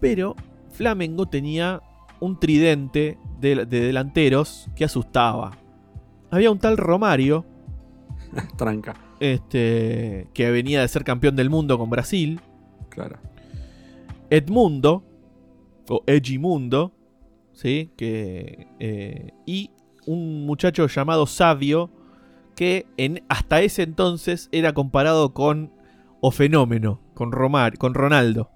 [0.00, 0.36] Pero
[0.70, 1.82] Flamengo tenía
[2.20, 5.58] un tridente de, de delanteros que asustaba.
[6.30, 7.44] Había un tal Romario,
[8.56, 8.94] Tranca.
[9.20, 12.40] este, que venía de ser campeón del mundo con Brasil.
[12.88, 13.18] Claro.
[14.30, 15.04] Edmundo,
[15.88, 16.92] o Egimundo,
[17.52, 17.90] ¿sí?
[17.96, 19.70] Que, eh, y
[20.06, 21.90] un muchacho llamado Sabio,
[22.56, 25.72] que en, hasta ese entonces era comparado con
[26.20, 28.50] O Fenómeno, con, Romar, con Ronaldo.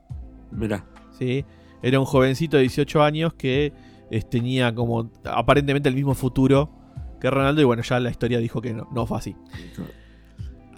[0.51, 0.85] Mira.
[1.19, 1.45] ¿sí?
[1.83, 3.73] Era un jovencito de 18 años que
[4.31, 6.71] tenía como aparentemente el mismo futuro
[7.21, 9.37] que Ronaldo, y bueno, ya la historia dijo que no, no fue así.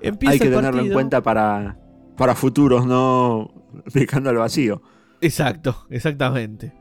[0.01, 1.79] Empieza Hay que tenerlo en cuenta para,
[2.17, 3.51] para futuros, no
[3.93, 4.83] picando al vacío.
[5.21, 6.73] Exacto, exactamente.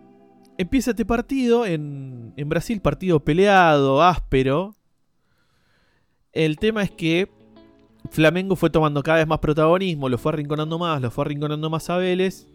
[0.57, 4.75] Empieza este partido en, Brasil, partido peleado, áspero.
[6.33, 7.29] El tema es que
[8.11, 11.89] Flamengo fue tomando cada vez más protagonismo, lo fue arrinconando más, lo fue arrinconando más
[11.89, 12.47] a Vélez.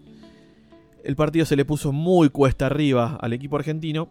[1.02, 4.08] El partido se le puso muy cuesta arriba al equipo argentino.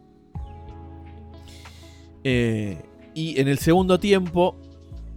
[2.24, 2.82] Eh,
[3.14, 4.56] y en el segundo tiempo,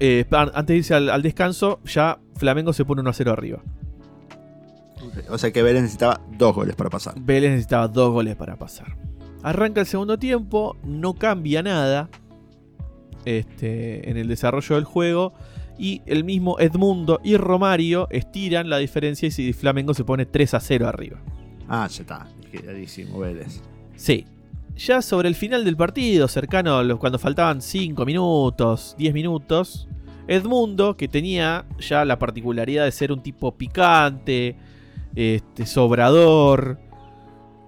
[0.00, 3.32] eh, an- antes de irse al, al descanso, ya Flamengo se pone 1 a 0
[3.32, 3.62] arriba.
[5.28, 7.14] O sea que Vélez necesitaba dos goles para pasar.
[7.20, 8.96] Vélez necesitaba dos goles para pasar.
[9.42, 12.08] Arranca el segundo tiempo, no cambia nada
[13.24, 15.34] este, en el desarrollo del juego.
[15.78, 20.54] Y el mismo Edmundo y Romario estiran la diferencia y si Flamengo se pone 3
[20.54, 21.18] a 0 arriba.
[21.68, 22.26] Ah, ya está.
[22.40, 23.60] Liquidadísimo, Vélez.
[23.94, 24.24] Sí.
[24.74, 29.88] Ya sobre el final del partido, cercano a los, cuando faltaban 5 minutos, 10 minutos,
[30.28, 34.56] Edmundo, que tenía ya la particularidad de ser un tipo picante,
[35.16, 36.78] este, sobrador,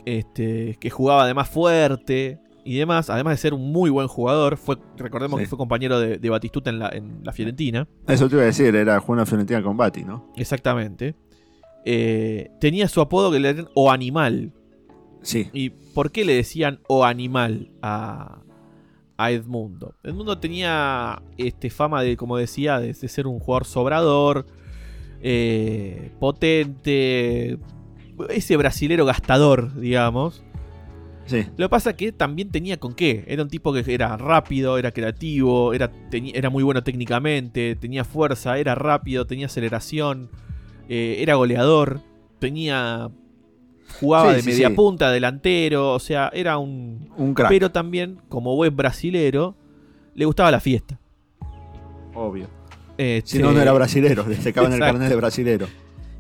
[0.07, 4.77] este, que jugaba además fuerte y demás, además de ser un muy buen jugador, fue,
[4.97, 5.45] recordemos Sí.
[5.45, 7.89] que fue compañero de, de Batistuta en la, en la Fiorentina.
[8.07, 10.31] Eso te iba a decir, era Juan Fiorentina con Bati, ¿no?
[10.37, 11.15] Exactamente.
[11.85, 14.53] Eh, tenía su apodo que le decían O Animal.
[15.23, 15.49] Sí.
[15.53, 18.43] ¿Y por qué le decían O Animal a,
[19.17, 19.95] a Edmundo?
[20.05, 24.47] Edmundo tenía este, fama de, como decía, de, de ser un jugador sobrador,
[25.23, 27.59] eh, potente,
[28.31, 30.43] ese brasilero gastador, digamos.
[31.27, 31.45] Sí.
[31.59, 33.25] Lo que pasa que también tenía con qué.
[33.29, 38.59] Era un tipo que era rápido, era creativo, era, era muy bueno técnicamente, tenía fuerza,
[38.59, 40.31] era rápido, tenía aceleración,
[40.89, 42.01] eh, era goleador,
[42.39, 43.11] tenía.
[44.01, 47.11] jugaba Sí, de sí, media punta, delantero, o sea, era un.
[47.19, 47.51] Un crack.
[47.51, 49.55] Pero también, como buen brasilero,
[50.15, 50.99] le gustaba la fiesta.
[52.15, 52.58] Obvio.
[52.99, 54.27] Este, Si no, no era brasilero.
[54.29, 55.67] Le sacaban el carnet de brasilero.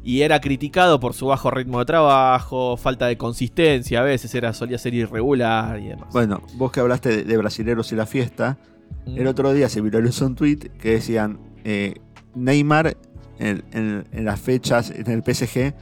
[0.03, 4.55] Y era criticado por su bajo ritmo de trabajo, falta de consistencia, a veces era,
[4.55, 6.09] solía ser irregular y demás.
[6.13, 8.57] Bueno, vos que hablaste de, de brasileros y la fiesta,
[9.07, 9.19] Mm.
[9.19, 11.95] el otro día se viralizó un tweet que decían eh,
[12.35, 12.97] Neymar
[13.39, 15.75] en, en- en las fechas, en el PSG,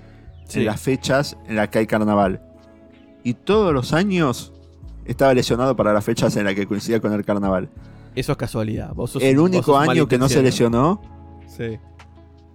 [0.49, 0.61] Sí.
[0.61, 2.41] en las fechas en las que hay carnaval.
[3.23, 4.53] Y todos los años
[5.05, 7.69] estaba lesionado para las fechas en las que coincidía con el carnaval.
[8.17, 8.93] Eso es casualidad.
[8.95, 11.01] Vos sos- el vos único sos año que no se lesionó
[11.47, 11.79] Sí.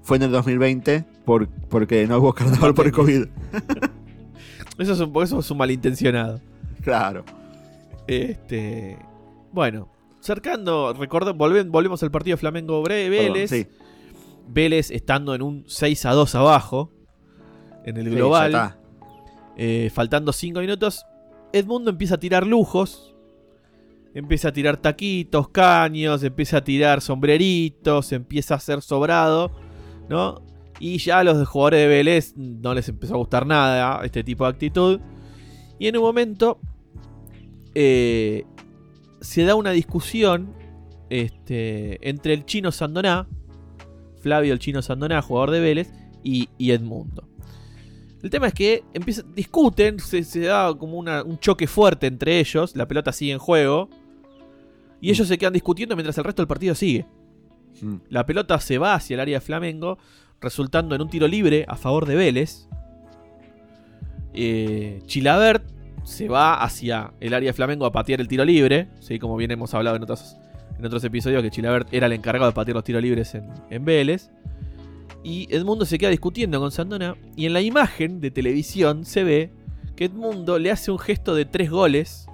[0.01, 3.25] fue en el 2020 por, porque no hubo carnaval por el COVID.
[4.77, 6.41] Eso es un, eso es un malintencionado.
[6.81, 7.23] Claro.
[8.07, 8.97] Este.
[9.51, 9.89] Bueno,
[10.21, 13.49] cercando, recuerdo, volven- volvemos al partido Flamengo Bre- Vélez.
[13.51, 13.77] Perdón, sí.
[14.47, 16.91] Vélez estando en un 6 a 2 abajo.
[17.85, 18.75] En el global.
[19.57, 21.05] eh, faltando 5 minutos.
[21.53, 23.10] Edmundo empieza a tirar lujos.
[24.13, 29.51] Empieza a tirar taquitos, caños, empieza a tirar sombreritos, empieza a ser sobrado,
[30.09, 30.41] ¿no?
[30.79, 34.43] Y ya a los jugadores de Vélez no les empezó a gustar nada este tipo
[34.43, 34.99] de actitud.
[35.79, 36.59] Y en un momento
[37.73, 38.45] eh,
[39.21, 40.53] se da una discusión
[41.09, 43.27] este, entre el chino Sandoná,
[44.21, 45.91] Flavio el chino Sandoná, jugador de Vélez,
[46.23, 47.27] y, Edmundo.
[48.21, 52.75] El tema es que empiezan, discuten, se, se da como un choque fuerte entre ellos,
[52.75, 53.89] la pelota sigue en juego,
[55.01, 57.05] y ellos se quedan discutiendo mientras el resto del partido sigue.
[57.81, 57.95] Mm.
[58.09, 59.97] La pelota se va hacia el área de Flamengo,
[60.39, 62.67] resultando en un tiro libre a favor de Vélez.
[64.33, 65.63] Eh, Chilabert
[66.03, 69.19] se va hacia el área de Flamengo a patear el tiro libre, ¿sí?
[69.19, 70.37] como bien hemos hablado en otros,
[70.77, 73.83] en otros episodios, que Chilabert era el encargado de patear los tiros libres en, en
[73.83, 74.31] Vélez.
[75.23, 77.15] Y Edmundo se queda discutiendo con Sandona.
[77.35, 79.51] Y en la imagen de televisión se ve
[79.95, 82.27] que Edmundo le hace un gesto de tres goles.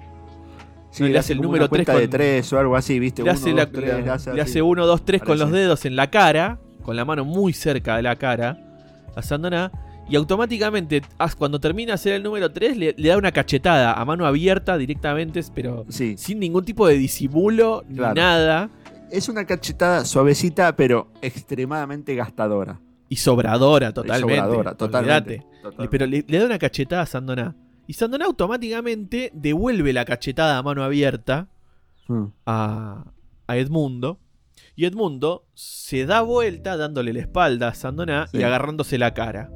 [0.90, 2.98] Sí, le le hace el número una cuenta tres de con- tres o algo así,
[2.98, 3.22] ¿viste?
[3.22, 4.50] Le hace, dos, la- tres, la- le hace le así.
[4.52, 7.96] hace 1, 2, 3 con los dedos en la cara, con la mano muy cerca
[7.96, 8.58] de la cara,
[9.14, 9.70] a Sandona.
[10.10, 11.02] Y automáticamente,
[11.36, 14.78] cuando termina de hacer el número 3, le, le da una cachetada a mano abierta
[14.78, 18.14] directamente, pero Sí, sin ningún tipo de disimulo ni Claro.
[18.14, 18.70] nada.
[19.10, 22.80] es una cachetada suavecita, pero extremadamente gastadora.
[23.10, 24.36] Y sobradora totalmente.
[24.36, 25.44] Sobradora, totalmente.
[25.62, 25.88] totalmente.
[25.90, 27.54] Pero le, le da una cachetada a Sandoná.
[27.88, 31.48] Y Sandoná automáticamente devuelve la cachetada a mano abierta
[32.06, 32.24] Mm.
[32.46, 33.12] a,
[33.48, 34.18] a Edmundo.
[34.76, 38.38] Y Edmundo se da vuelta dándole la espalda a Sandoná Sí.
[38.38, 39.50] y agarrándose la cara.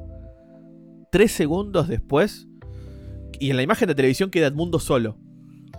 [1.11, 2.49] Tres segundos después.
[3.39, 5.17] Y en la imagen de televisión queda Edmundo solo.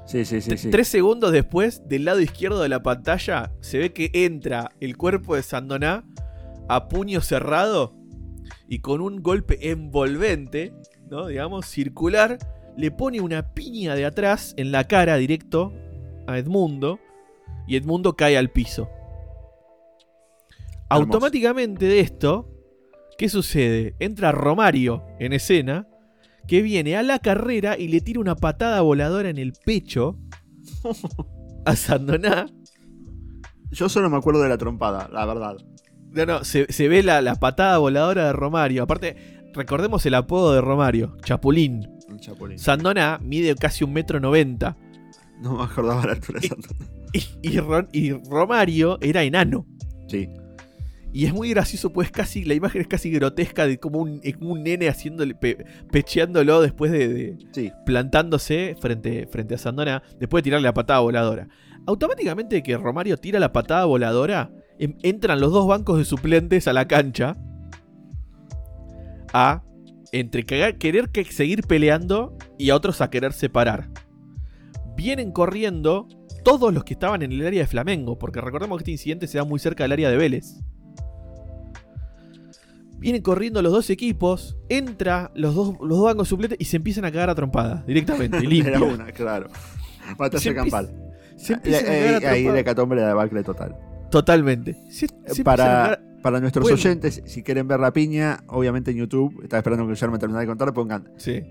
[0.05, 0.57] Sí, sí, sí.
[0.57, 0.69] Sí.
[0.69, 5.35] Tres segundos después, del lado izquierdo de la pantalla, se ve que entra el cuerpo
[5.35, 6.03] de Sandoná
[6.69, 7.95] a puño cerrado
[8.67, 10.73] y con un golpe envolvente,
[11.13, 11.27] ¿no?
[11.27, 12.39] Digamos, circular,
[12.75, 15.71] le pone una piña de atrás en la cara directo
[16.25, 16.99] a Edmundo
[17.67, 18.89] y Edmundo cae al piso.
[20.89, 22.49] Automáticamente de esto,
[23.17, 23.95] ¿qué sucede?
[23.99, 25.87] Entra Romario en escena,
[26.47, 30.17] que viene a la carrera y le tira una patada voladora en el pecho
[31.65, 32.47] a Sandoná.
[33.71, 35.57] Yo solo me acuerdo de la trompada, la verdad.
[36.11, 38.83] No, no, se, se ve la, la patada voladora de Romario.
[38.83, 41.87] Aparte, recordemos el apodo de Romario, Chapulín.
[42.19, 42.57] Chapulín.
[42.59, 44.77] Sandoná mide casi un metro noventa.
[45.41, 46.85] No me acordaba la altura de Santana.
[47.41, 47.59] Y,
[47.91, 49.65] y Romario era enano.
[50.07, 50.29] Sí.
[51.11, 54.53] Y es muy gracioso, pues casi, la imagen es casi grotesca de como un, como
[54.53, 57.71] un nene haciéndole, pe- pecheándolo después de, de- Sí.
[57.85, 61.47] plantándose frente, frente a Sandona, después de tirarle la patada voladora.
[61.85, 66.73] Automáticamente que Romario tira la patada voladora, em- entran los dos bancos de suplentes a
[66.73, 67.37] la cancha
[69.33, 69.63] a
[70.11, 73.89] entre querer que seguir peleando y a otros a querer separar.
[74.95, 76.07] Vienen corriendo
[76.43, 79.39] todos los que estaban en el área de Flamengo, porque recordemos que este incidente se
[79.39, 80.59] da muy cerca del área de Vélez.
[82.99, 87.05] Vienen corriendo los dos equipos, entra los dos, los dos bancos suplentes y se empiezan
[87.05, 88.75] a cagar a trompadas directamente, limpia.
[88.75, 89.49] Era una, claro.
[90.17, 90.93] Batalla campal.
[91.35, 93.75] Se Eh, a cagar a Ahí la hecatombe de la total.
[94.13, 94.75] Totalmente.
[95.39, 96.75] A para, para nuestros Bueno.
[96.75, 100.47] oyentes, si quieren ver la piña, obviamente en YouTube, estaba esperando que Guillermo terminara de
[100.47, 101.41] contar, pongan Sí.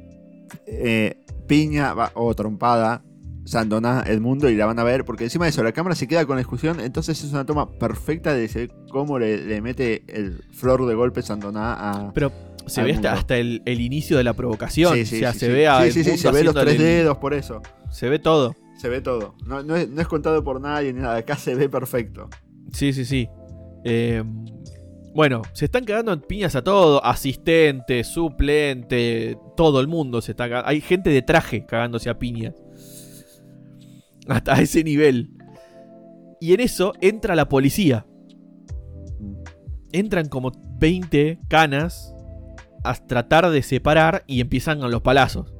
[0.66, 3.02] eh, piña o trompada,
[3.44, 6.24] Sandoná, Edmundo, y la van a ver, porque encima de eso, la cámara se queda
[6.24, 10.86] con la discusión, entonces es una toma perfecta de cómo le, le mete el flor
[10.86, 12.12] de golpe Sandoná a...
[12.12, 12.30] Pero
[12.68, 13.20] se ve hasta, mundo.
[13.20, 14.94] hasta el, el inicio de la provocación.
[14.94, 16.54] Sí, sí, o sea, sí, se ve a Sí, sí, sí, Edmundo se ve los
[16.54, 17.60] tres el- dedos por eso.
[17.90, 18.54] Se ve todo.
[18.78, 19.34] Se ve todo.
[19.46, 21.16] No, no es, no es contado por nadie ni nada.
[21.16, 22.28] Acá se ve perfecto.
[22.72, 23.28] Sí, sí, sí.
[23.84, 24.22] Eh,
[25.14, 27.04] bueno, se están cagando en piñas a todo.
[27.04, 30.68] Asistente, suplente, todo el mundo se está cagando.
[30.68, 32.54] Hay gente de traje cagándose a piñas.
[34.28, 35.30] Hasta ese nivel.
[36.40, 38.06] Y en eso entra la policía.
[39.92, 42.14] Entran como 20 canas
[42.84, 45.52] a tratar de separar y empiezan con los palazos.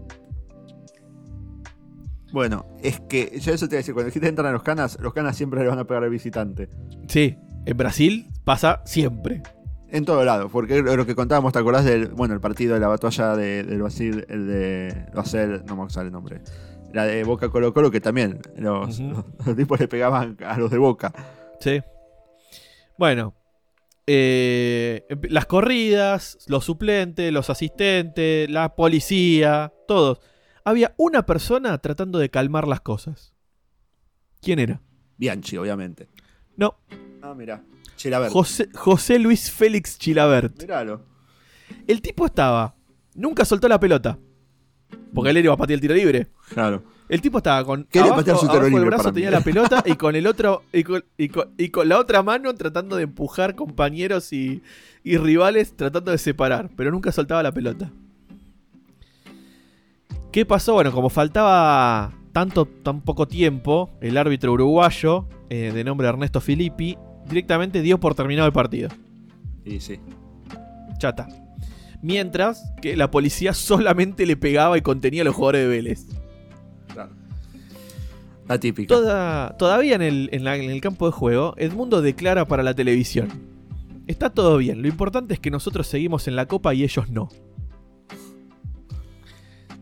[2.33, 3.95] Bueno, es que yo eso te voy a decir.
[3.95, 6.69] Cuando dijiste entran a los canas, los canas siempre le van a pegar al visitante.
[7.09, 9.43] Sí, en Brasil pasa siempre.
[9.91, 10.49] En todo lado.
[10.49, 13.83] Porque lo que contábamos, ¿te acordás del bueno, el partido de la batalla de- del
[13.83, 14.25] Brasil?
[14.31, 15.07] El de.
[15.13, 15.23] Lo
[15.67, 16.41] no me sale el nombre.
[16.95, 19.11] La de Boca Colo Colo, que también los, Ujú.
[19.11, 21.13] los- los tipos le pegaban a los de Boca.
[21.61, 21.81] Sí.
[22.99, 23.35] Bueno.
[24.07, 30.21] eh, las corridas, los suplentes, los asistentes, la policía, todos.
[30.65, 33.35] Había una persona tratando de calmar las cosas.
[34.41, 34.81] ¿Quién era?
[35.19, 36.09] Bianchi, obviamente.
[36.57, 36.77] No,
[37.23, 37.63] Ah, mirá.
[37.97, 38.31] Chilaver.
[38.31, 40.61] José, José Luis Félix Chilabert.
[40.61, 41.03] Miralo.
[41.87, 42.75] El tipo estaba.
[43.15, 44.19] Nunca soltó la pelota.
[45.15, 46.29] Porque él iba a patear el tiro libre.
[46.53, 46.83] Claro.
[47.09, 49.15] El tipo estaba con Quería abajo, patear su tiro del libre brazo mí.
[49.15, 52.23] tenía la pelota y con el otro y con, y con- y con la otra
[52.23, 54.63] mano tratando de empujar compañeros y,
[55.05, 57.91] y rivales tratando de separar, pero nunca soltaba la pelota.
[60.33, 60.75] ¿Qué pasó?
[60.75, 66.97] Bueno, como faltaba tanto tan poco tiempo, el árbitro uruguayo eh, de nombre Ernesto Filippi
[67.29, 68.89] directamente dio por terminado el partido.
[69.65, 69.99] Y sí.
[70.99, 71.29] Chata.
[72.01, 76.07] Mientras que la policía solamente le pegaba y contenía a los jugadores de Vélez.
[76.93, 77.11] Claro.
[78.49, 78.89] La típica.
[78.95, 82.75] Toda- todavía en el, en la- en el campo de juego, Edmundo declara para la
[82.75, 83.29] televisión.
[84.07, 87.29] Está todo bien, lo importante es que nosotros seguimos en la copa y ellos no.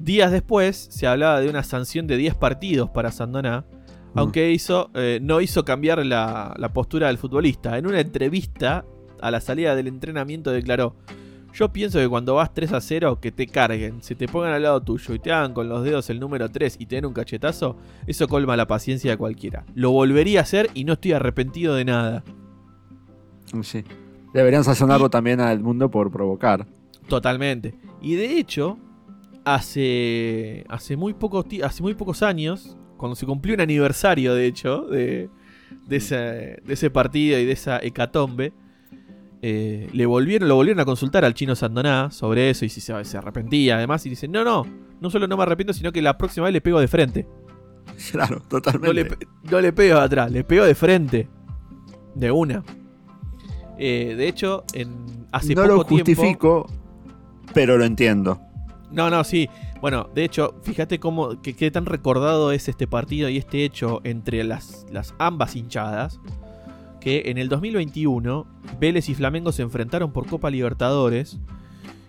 [0.00, 3.66] Días después se hablaba de una sanción de 10 partidos para Sandoná,
[4.14, 7.76] aunque hizo, eh, no hizo cambiar la, la postura del futbolista.
[7.76, 8.86] En una entrevista
[9.20, 10.96] a la salida del entrenamiento declaró,
[11.52, 14.62] yo pienso que cuando vas 3 a 0, que te carguen, se te pongan al
[14.62, 17.12] lado tuyo y te hagan con los dedos el número 3 y te den un
[17.12, 19.66] cachetazo, eso colma la paciencia de cualquiera.
[19.74, 22.24] Lo volvería a hacer y no estoy arrepentido de nada.
[23.62, 23.84] Sí.
[24.32, 26.66] Deberían sancionarlo también al mundo por provocar.
[27.08, 27.74] Totalmente.
[28.00, 28.78] Y de hecho,
[29.54, 31.14] hace, hace, muy,
[31.62, 35.28] hace muy pocos años, cuando se cumplió un aniversario, de hecho, de,
[35.86, 38.52] de, ese, de ese partido y de esa hecatombe,
[39.42, 43.04] eh, le volvieron, lo volvieron a consultar al chino Sandoná sobre eso y si se,
[43.04, 44.66] se arrepentía además y dice, no, no,
[45.00, 47.26] no solo no me arrepiento, sino que la próxima vez le pego de frente.
[48.12, 48.94] Claro, No totalmente.
[48.94, 51.28] le, pe- no le pego de atrás, le pego de frente.
[52.14, 52.62] De una.
[53.78, 56.04] Eh, de hecho, en, hace no poco lo tiempo...
[56.12, 56.66] justifico,
[57.54, 58.40] pero lo entiendo.
[58.92, 59.48] No, no, sí.
[59.80, 64.44] Bueno, de hecho, fíjate cómo que, tan recordado es este partido y este hecho entre
[64.44, 66.20] las, las ambas hinchadas.
[67.00, 68.46] Que en el 2021
[68.78, 71.38] Vélez y Flamengo se enfrentaron por Copa Libertadores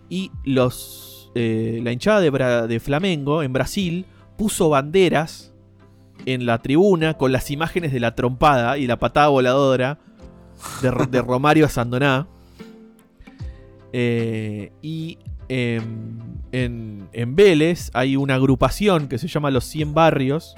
[0.09, 4.05] y los eh, la hinchada de, Bra- de Flamengo en Brasil
[4.37, 5.53] puso banderas
[6.25, 9.97] en la tribuna con las imágenes de la trompada y la patada voladora
[10.81, 12.27] de, de Romario a Sandoná.
[13.93, 15.17] Eh, y
[15.51, 16.17] em,
[16.53, 20.55] en, en Vélez hay una agrupación que se llama Los 100 Barrios,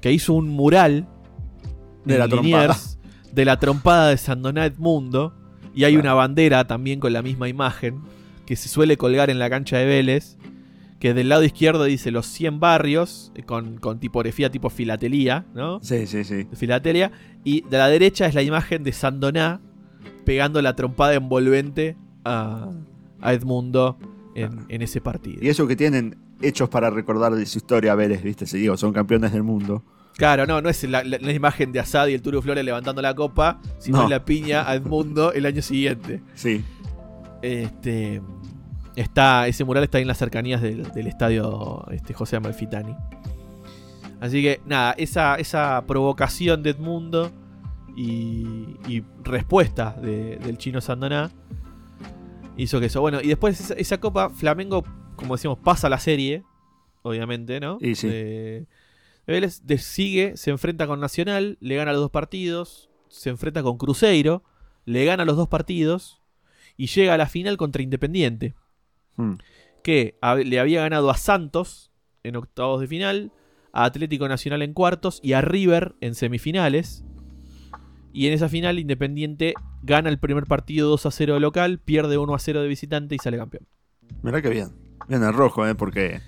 [0.00, 1.06] que hizo un mural
[2.04, 2.76] De la trompada.
[3.32, 5.34] De la trompada de Sandoná Edmundo.
[5.74, 6.04] Y hay Claro.
[6.08, 8.00] una bandera también con la misma imagen
[8.46, 10.38] que se suele colgar en la cancha de Vélez.
[11.00, 15.78] Que del lado izquierdo dice los 100 barrios, eh, con, con tipografía tipo filatelía, ¿no?
[15.82, 16.46] Sí, sí, sí.
[16.54, 17.12] filatelia.
[17.44, 19.60] Y de la derecha es la imagen de Sandoná
[20.24, 22.70] pegando la trompada envolvente a,
[23.26, 23.98] a Edmundo
[24.34, 25.38] en, en ese partido.
[25.42, 28.46] Y eso que tienen hechos para recordar de su historia, Vélez, ¿viste?
[28.46, 29.82] Se digo, son campeones del mundo.
[30.16, 33.02] Claro, no, no es la, la- la imagen de Asad y el Turo Flores levantando
[33.02, 34.08] la copa, sino No.
[34.08, 36.22] la piña a Edmundo el año siguiente.
[36.34, 36.64] Sí.
[37.42, 38.22] Este,
[38.96, 42.94] está, ese mural está ahí en las cercanías del, del estadio este, José Amalfitani.
[44.20, 47.30] Así que nada, esa, esa provocación de Edmundo
[47.94, 51.30] y, y respuesta de- del chino Sandoná
[52.56, 53.00] hizo que eso.
[53.00, 54.84] Bueno, y después esa, esa copa, Flamengo,
[55.16, 56.42] como decíamos, pasa la serie,
[57.02, 57.78] obviamente, ¿no?
[57.80, 58.08] Y sí.
[58.08, 58.66] De
[59.26, 64.44] Vélez sigue, se enfrenta con Nacional, le gana los dos partidos, se enfrenta con Cruzeiro,
[64.84, 66.20] le gana los dos partidos
[66.76, 68.54] y llega a la final contra Independiente,
[69.16, 69.34] Mm.
[69.82, 71.90] que le había ganado a Santos
[72.22, 73.32] en octavos de final,
[73.72, 77.02] a Atlético Nacional en cuartos y a River en semifinales.
[78.16, 79.52] Y en esa final Independiente
[79.82, 83.14] gana el primer partido 2 a 0 de local, pierde 1 a 0 de visitante
[83.14, 83.66] y sale campeón.
[84.22, 84.68] Mirá que bien.
[85.06, 85.74] Bien el rojo, ¿eh?
[85.74, 86.20] Porque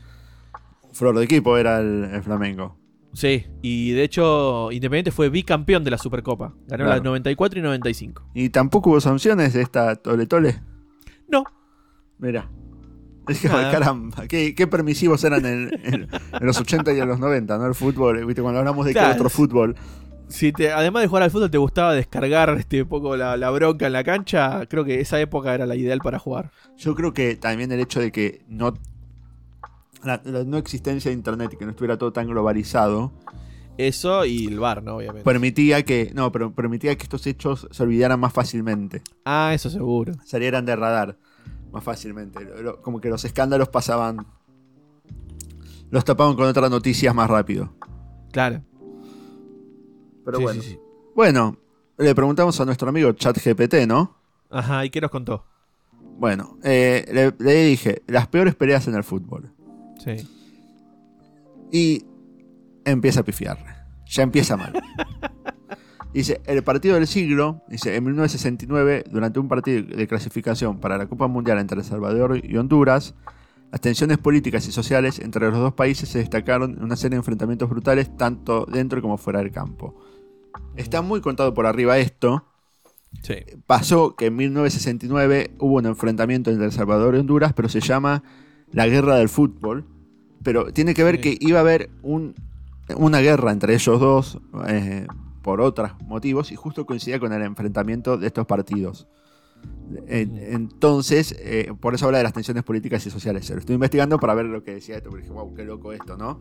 [0.92, 2.76] flor de equipo era el, el Flamengo.
[3.14, 6.48] Sí, y de hecho Independiente fue bicampeón de la Supercopa.
[6.66, 6.90] Ganó Claro.
[6.90, 8.22] las 94 y 95.
[8.34, 10.60] Y tampoco hubo sanciones de esta Tole Tole.
[11.26, 11.44] No,
[12.20, 12.32] que,
[13.48, 13.70] Nada.
[13.70, 17.66] caramba, qué, qué permisivos eran en, en- en los 80 y en los 90, ¿no?
[17.66, 18.42] El fútbol, ¿viste?
[18.42, 19.14] Cuando hablamos de que Claro.
[19.14, 19.74] otro fútbol.
[20.28, 23.86] Si te, además de jugar al fútbol te gustaba descargar este poco la, la bronca
[23.86, 26.50] en la cancha, creo que esa época era la ideal para jugar.
[26.76, 28.74] Yo creo que también el hecho de que no.
[30.04, 33.12] La, la no existencia de internet y que no estuviera todo tan globalizado
[33.78, 34.96] Eso y el bar, ¿no?
[34.96, 35.24] Obviamente.
[35.24, 36.12] permitía que.
[36.14, 39.02] No, pero permitía que estos hechos se olvidaran más fácilmente.
[39.24, 40.12] ah, eso seguro.
[40.24, 41.16] Salieran de radar
[41.72, 42.40] más fácilmente.
[42.82, 44.26] Como que los escándalos pasaban.
[45.90, 47.72] Los tapaban con otras noticias más rápido.
[48.30, 48.62] Claro.
[50.28, 50.62] Pero Sí, bueno.
[50.62, 50.78] sí, sí.
[51.14, 51.56] Bueno,
[51.96, 54.14] le preguntamos a nuestro amigo ChatGPT, ¿no?
[54.50, 55.46] Ajá, ¿y qué nos contó?
[56.18, 59.50] Bueno, eh, le, le dije, las peores peleas en el fútbol.
[60.04, 60.16] Sí.
[61.72, 62.04] Y
[62.84, 63.86] empieza a pifiar.
[64.06, 64.72] Ya empieza mal.
[66.12, 71.06] Dice, el partido del siglo, dice, en 1969, durante un partido de clasificación para la
[71.06, 73.14] Copa Mundial entre El Salvador y Honduras,
[73.70, 77.18] Las tensiones políticas y sociales entre los dos países se destacaron en una serie de
[77.18, 79.94] enfrentamientos brutales tanto dentro como fuera del campo.
[80.76, 82.44] Está muy contado por arriba esto.
[83.22, 83.34] Sí.
[83.66, 88.22] Pasó que en 1969 hubo un enfrentamiento entre El Salvador y Honduras, pero se llama
[88.72, 89.84] la Guerra del Fútbol.
[90.42, 91.20] Pero tiene que ver Sí.
[91.22, 92.34] que iba a haber un-
[92.96, 95.06] una guerra entre ellos dos eh,
[95.42, 99.08] por otros motivos y justo coincidía con el enfrentamiento de estos partidos.
[99.90, 99.96] Mm.
[100.54, 103.48] entonces, eh, por eso habla de las tensiones políticas y sociales.
[103.50, 106.16] Lo estoy investigando para ver lo que decía esto, porque dije, wow, qué loco esto,
[106.16, 106.40] ¿no?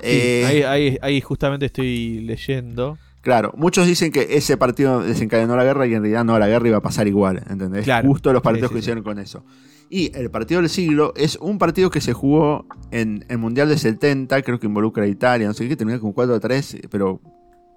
[0.00, 2.98] Sí, Eh, ahí, ahí- ahí justamente estoy leyendo.
[3.20, 6.68] Claro, muchos dicen que ese partido desencadenó la guerra y en realidad no, la guerra
[6.68, 7.84] iba a pasar igual, ¿entendés?
[7.84, 8.06] Claro.
[8.08, 9.44] Justo los partidos Sí, sí, coincidieron con eso.
[9.88, 13.78] Y el partido del siglo es un partido que se jugó en el Mundial de
[13.78, 17.20] 70, creo que involucra a Italia, no sé qué, terminó con 4-3, pero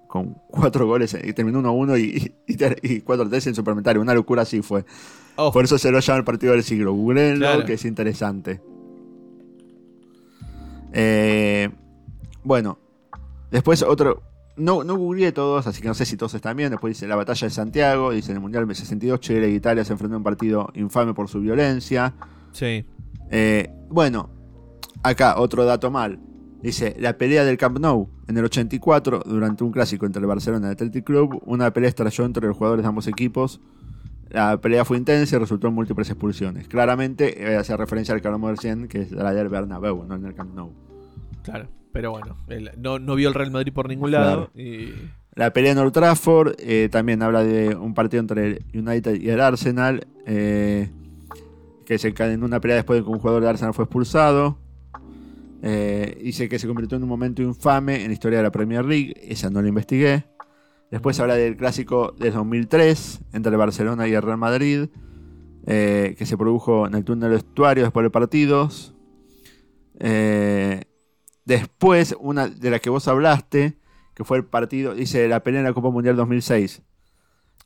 [0.06, 4.42] con 4 goles, y terminó 1-1 y, y, ter- y 4-3 en suplementario, una locura
[4.42, 4.84] así fue.
[5.36, 6.92] Ojo, Por eso se lo llama el partido del siglo.
[6.92, 7.64] Googleenlo, Claro.
[7.64, 8.60] que es interesante.
[10.92, 11.68] Eh,
[12.44, 12.78] bueno,
[13.50, 14.22] después otro.
[14.56, 16.70] No, no googleé todos, así que no sé si todos están bien.
[16.70, 18.10] Después dice la batalla de Santiago.
[18.10, 21.14] Dice en el Mundial del 62, Chile y Italia se enfrentaron a un partido infame
[21.14, 22.14] por su violencia.
[22.52, 22.84] sí.
[23.30, 24.30] Eh, bueno,
[25.02, 26.18] acá otro dato mal.
[26.62, 30.66] Dice, la pelea del Camp Nou en el 84, durante un clásico entre el Barcelona
[30.66, 33.60] y el Athletic Club, una pelea estalló entre los jugadores de ambos equipos.
[34.28, 36.68] La pelea fue intensa y resultó en múltiples expulsiones.
[36.68, 40.26] Claramente eh, hace referencia al que hablamos recién, que es la del Bernabéu, no en
[40.26, 40.72] el Camp Nou.
[41.42, 41.68] Claro.
[41.92, 44.50] Pero bueno, él no, no vio el Real Madrid por ningún lado.
[44.54, 44.92] Y...
[45.34, 49.30] La pelea en Old Trafford eh, también habla de un partido entre el United y
[49.30, 50.90] el Arsenal, eh,
[51.86, 54.58] que se encadenó una pelea después de que un jugador de Arsenal fue expulsado.
[55.62, 58.84] Eh, dice que se convirtió en un momento infame en la historia de la Premier
[58.84, 60.24] League, esa no la investigué.
[60.90, 64.88] Después habla del clásico de 2003 entre el Barcelona y el Real Madrid,
[65.66, 68.94] eh, que se produjo en el túnel del estuario después de partidos.
[70.00, 70.82] Eh,
[71.48, 73.78] después, una de la que vos hablaste,
[74.14, 76.82] que fue el partido, dice la pelea en la Copa Mundial 2006,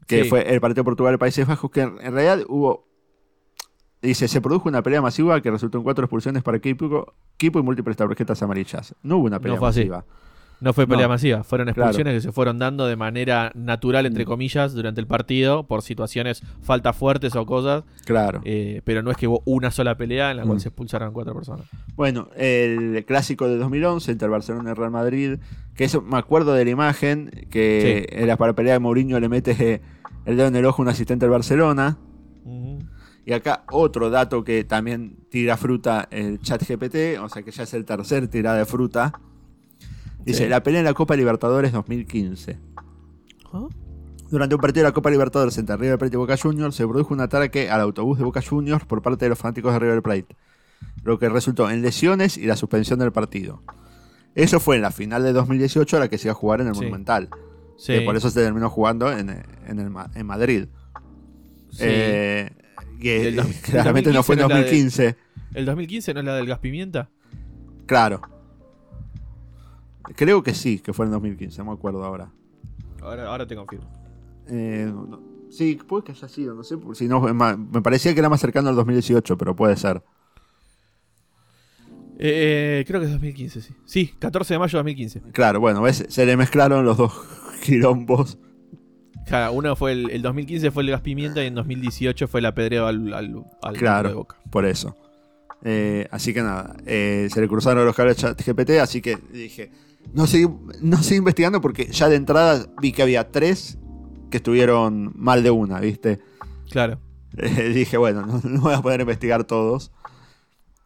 [0.06, 0.28] que Sí.
[0.28, 2.86] fue el partido Portugal y Países Bajos, que en, en realidad hubo,
[4.00, 7.62] dice, se produjo una pelea masiva que resultó en cuatro expulsiones para equipo, equipo y
[7.62, 8.94] múltiples tarjetas amarillas.
[9.02, 9.80] No hubo una pelea No así.
[10.62, 11.10] No fue pelea No.
[11.14, 11.90] masiva, fueron Claro.
[11.90, 14.28] expulsiones que se fueron dando de manera natural, entre Mm.
[14.28, 18.40] comillas, durante el partido, por situaciones faltas fuertes o cosas, Claro.
[18.44, 20.60] eh, pero no es que hubo una sola pelea en la cual Mm.
[20.60, 21.66] se expulsaron cuatro personas.
[21.96, 25.38] Bueno, el clásico de 2011 entre el Barcelona y el Real Madrid,
[25.74, 29.28] que eso me acuerdo de la imagen, que en la para pelea de Mourinho le
[29.28, 29.82] mete
[30.26, 31.98] el dedo en el ojo a un asistente del Barcelona.
[33.24, 37.62] Y acá otro dato que también tira fruta el chat GPT, o sea que ya
[37.62, 39.12] es el tercer tirada de fruta.
[40.24, 40.48] Dice, Sí.
[40.48, 42.58] la pelea en la Copa Libertadores 2015.
[43.52, 43.66] ¿Ah?
[44.30, 47.12] Durante un partido de la Copa Libertadores entre River Plate y Boca Juniors se produjo
[47.12, 50.36] un ataque al autobús de Boca Juniors por parte de los fanáticos de River Plate,
[51.02, 53.62] lo que resultó en lesiones y la suspensión del partido.
[54.34, 56.68] Eso fue en la final de 2018 a la que se iba a jugar en
[56.68, 56.80] el Sí.
[56.80, 57.28] Monumental,
[57.76, 57.92] Sí.
[57.92, 59.28] que por eso se terminó jugando en,
[59.66, 60.64] en, el Ma- en Madrid.
[61.70, 61.78] sí.
[61.80, 62.50] Eh,
[63.00, 65.16] que del claramente no fue en 2015 no es la de- 2015.
[65.58, 67.10] ¿El 2015 no es la del gas pimienta?
[67.84, 68.22] Claro.
[70.16, 72.30] Creo que sí, que fue en 2015, no me acuerdo ahora.
[73.00, 73.86] Ahora, ahora te confirmo.
[74.48, 78.28] Eh, no- sí, puede que haya sido, no sé, si no, me parecía que era
[78.28, 80.02] más cercano al 2018, pero puede ser.
[82.18, 83.74] Eh, creo que es 2015, sí.
[83.84, 85.22] Sí, 14 de mayo de 2015.
[85.32, 86.04] Claro, bueno, ¿ves?
[86.08, 87.12] se le mezclaron los dos
[87.64, 88.38] quilombos.
[89.26, 92.46] Claro, uno fue el, el 2015 fue el gas pimienta y en 2018 fue el
[92.46, 94.08] apedreo al, al, al Claro.
[94.10, 94.36] de Boca.
[94.50, 94.96] Por eso.
[95.64, 99.70] Eh, así que nada, eh, se le cruzaron los cables chat GPT, así que dije,
[100.14, 100.46] no seguí,
[100.80, 103.78] no seguí investigando porque ya de entrada vi que había tres
[104.30, 106.20] que estuvieron mal de una, ¿viste?
[106.70, 106.98] Claro.
[107.36, 109.92] Eh, dije, bueno, no, no voy a poder investigar todos.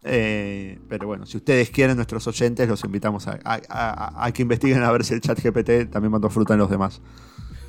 [0.08, 4.42] Eh, pero bueno, si ustedes quieren, nuestros oyentes, los invitamos a, a- a- a que
[4.42, 7.02] investiguen a ver si el chat GPT también mandó fruta en los demás.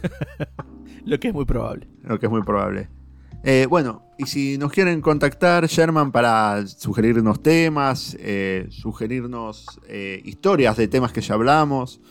[1.06, 1.88] Lo que es muy probable.
[2.04, 2.90] Lo que es muy probable.
[3.44, 10.76] Eh, bueno, y si nos quieren contactar, Sherman, para sugerirnos temas, eh, sugerirnos eh, historias
[10.76, 12.02] de temas que ya hablamos,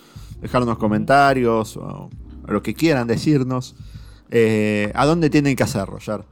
[0.40, 2.08] dejarnos comentarios o,
[2.46, 3.74] o lo que quieran decirnos,
[4.94, 6.24] ¿a dónde tienen que hacerlo, Roger?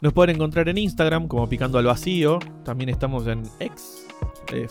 [0.00, 2.38] Nos pueden encontrar en Instagram como Picando al Vacío.
[2.64, 4.06] También estamos en ex,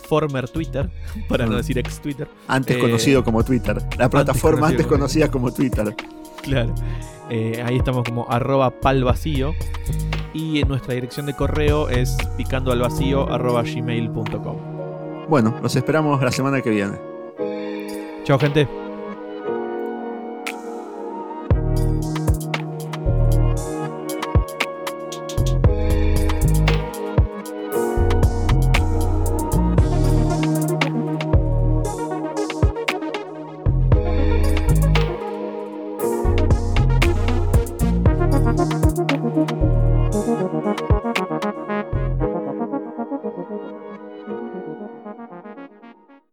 [0.08, 0.90] former Twitter,
[1.28, 1.56] para no Mm.
[1.56, 2.26] decir ex Twitter.
[2.48, 3.76] Antes conocido como Twitter.
[3.98, 5.94] La plataforma conocido antes como- conocida como Twitter.
[6.48, 6.74] Claro.
[7.30, 9.52] Eh, ahí estamos como arroba palvacío.
[10.34, 14.56] Y en nuestra dirección de correo es picandoalvacío arroba gmail.com.
[15.28, 16.98] Bueno, los esperamos la semana que viene.
[18.24, 18.87] Chao gente.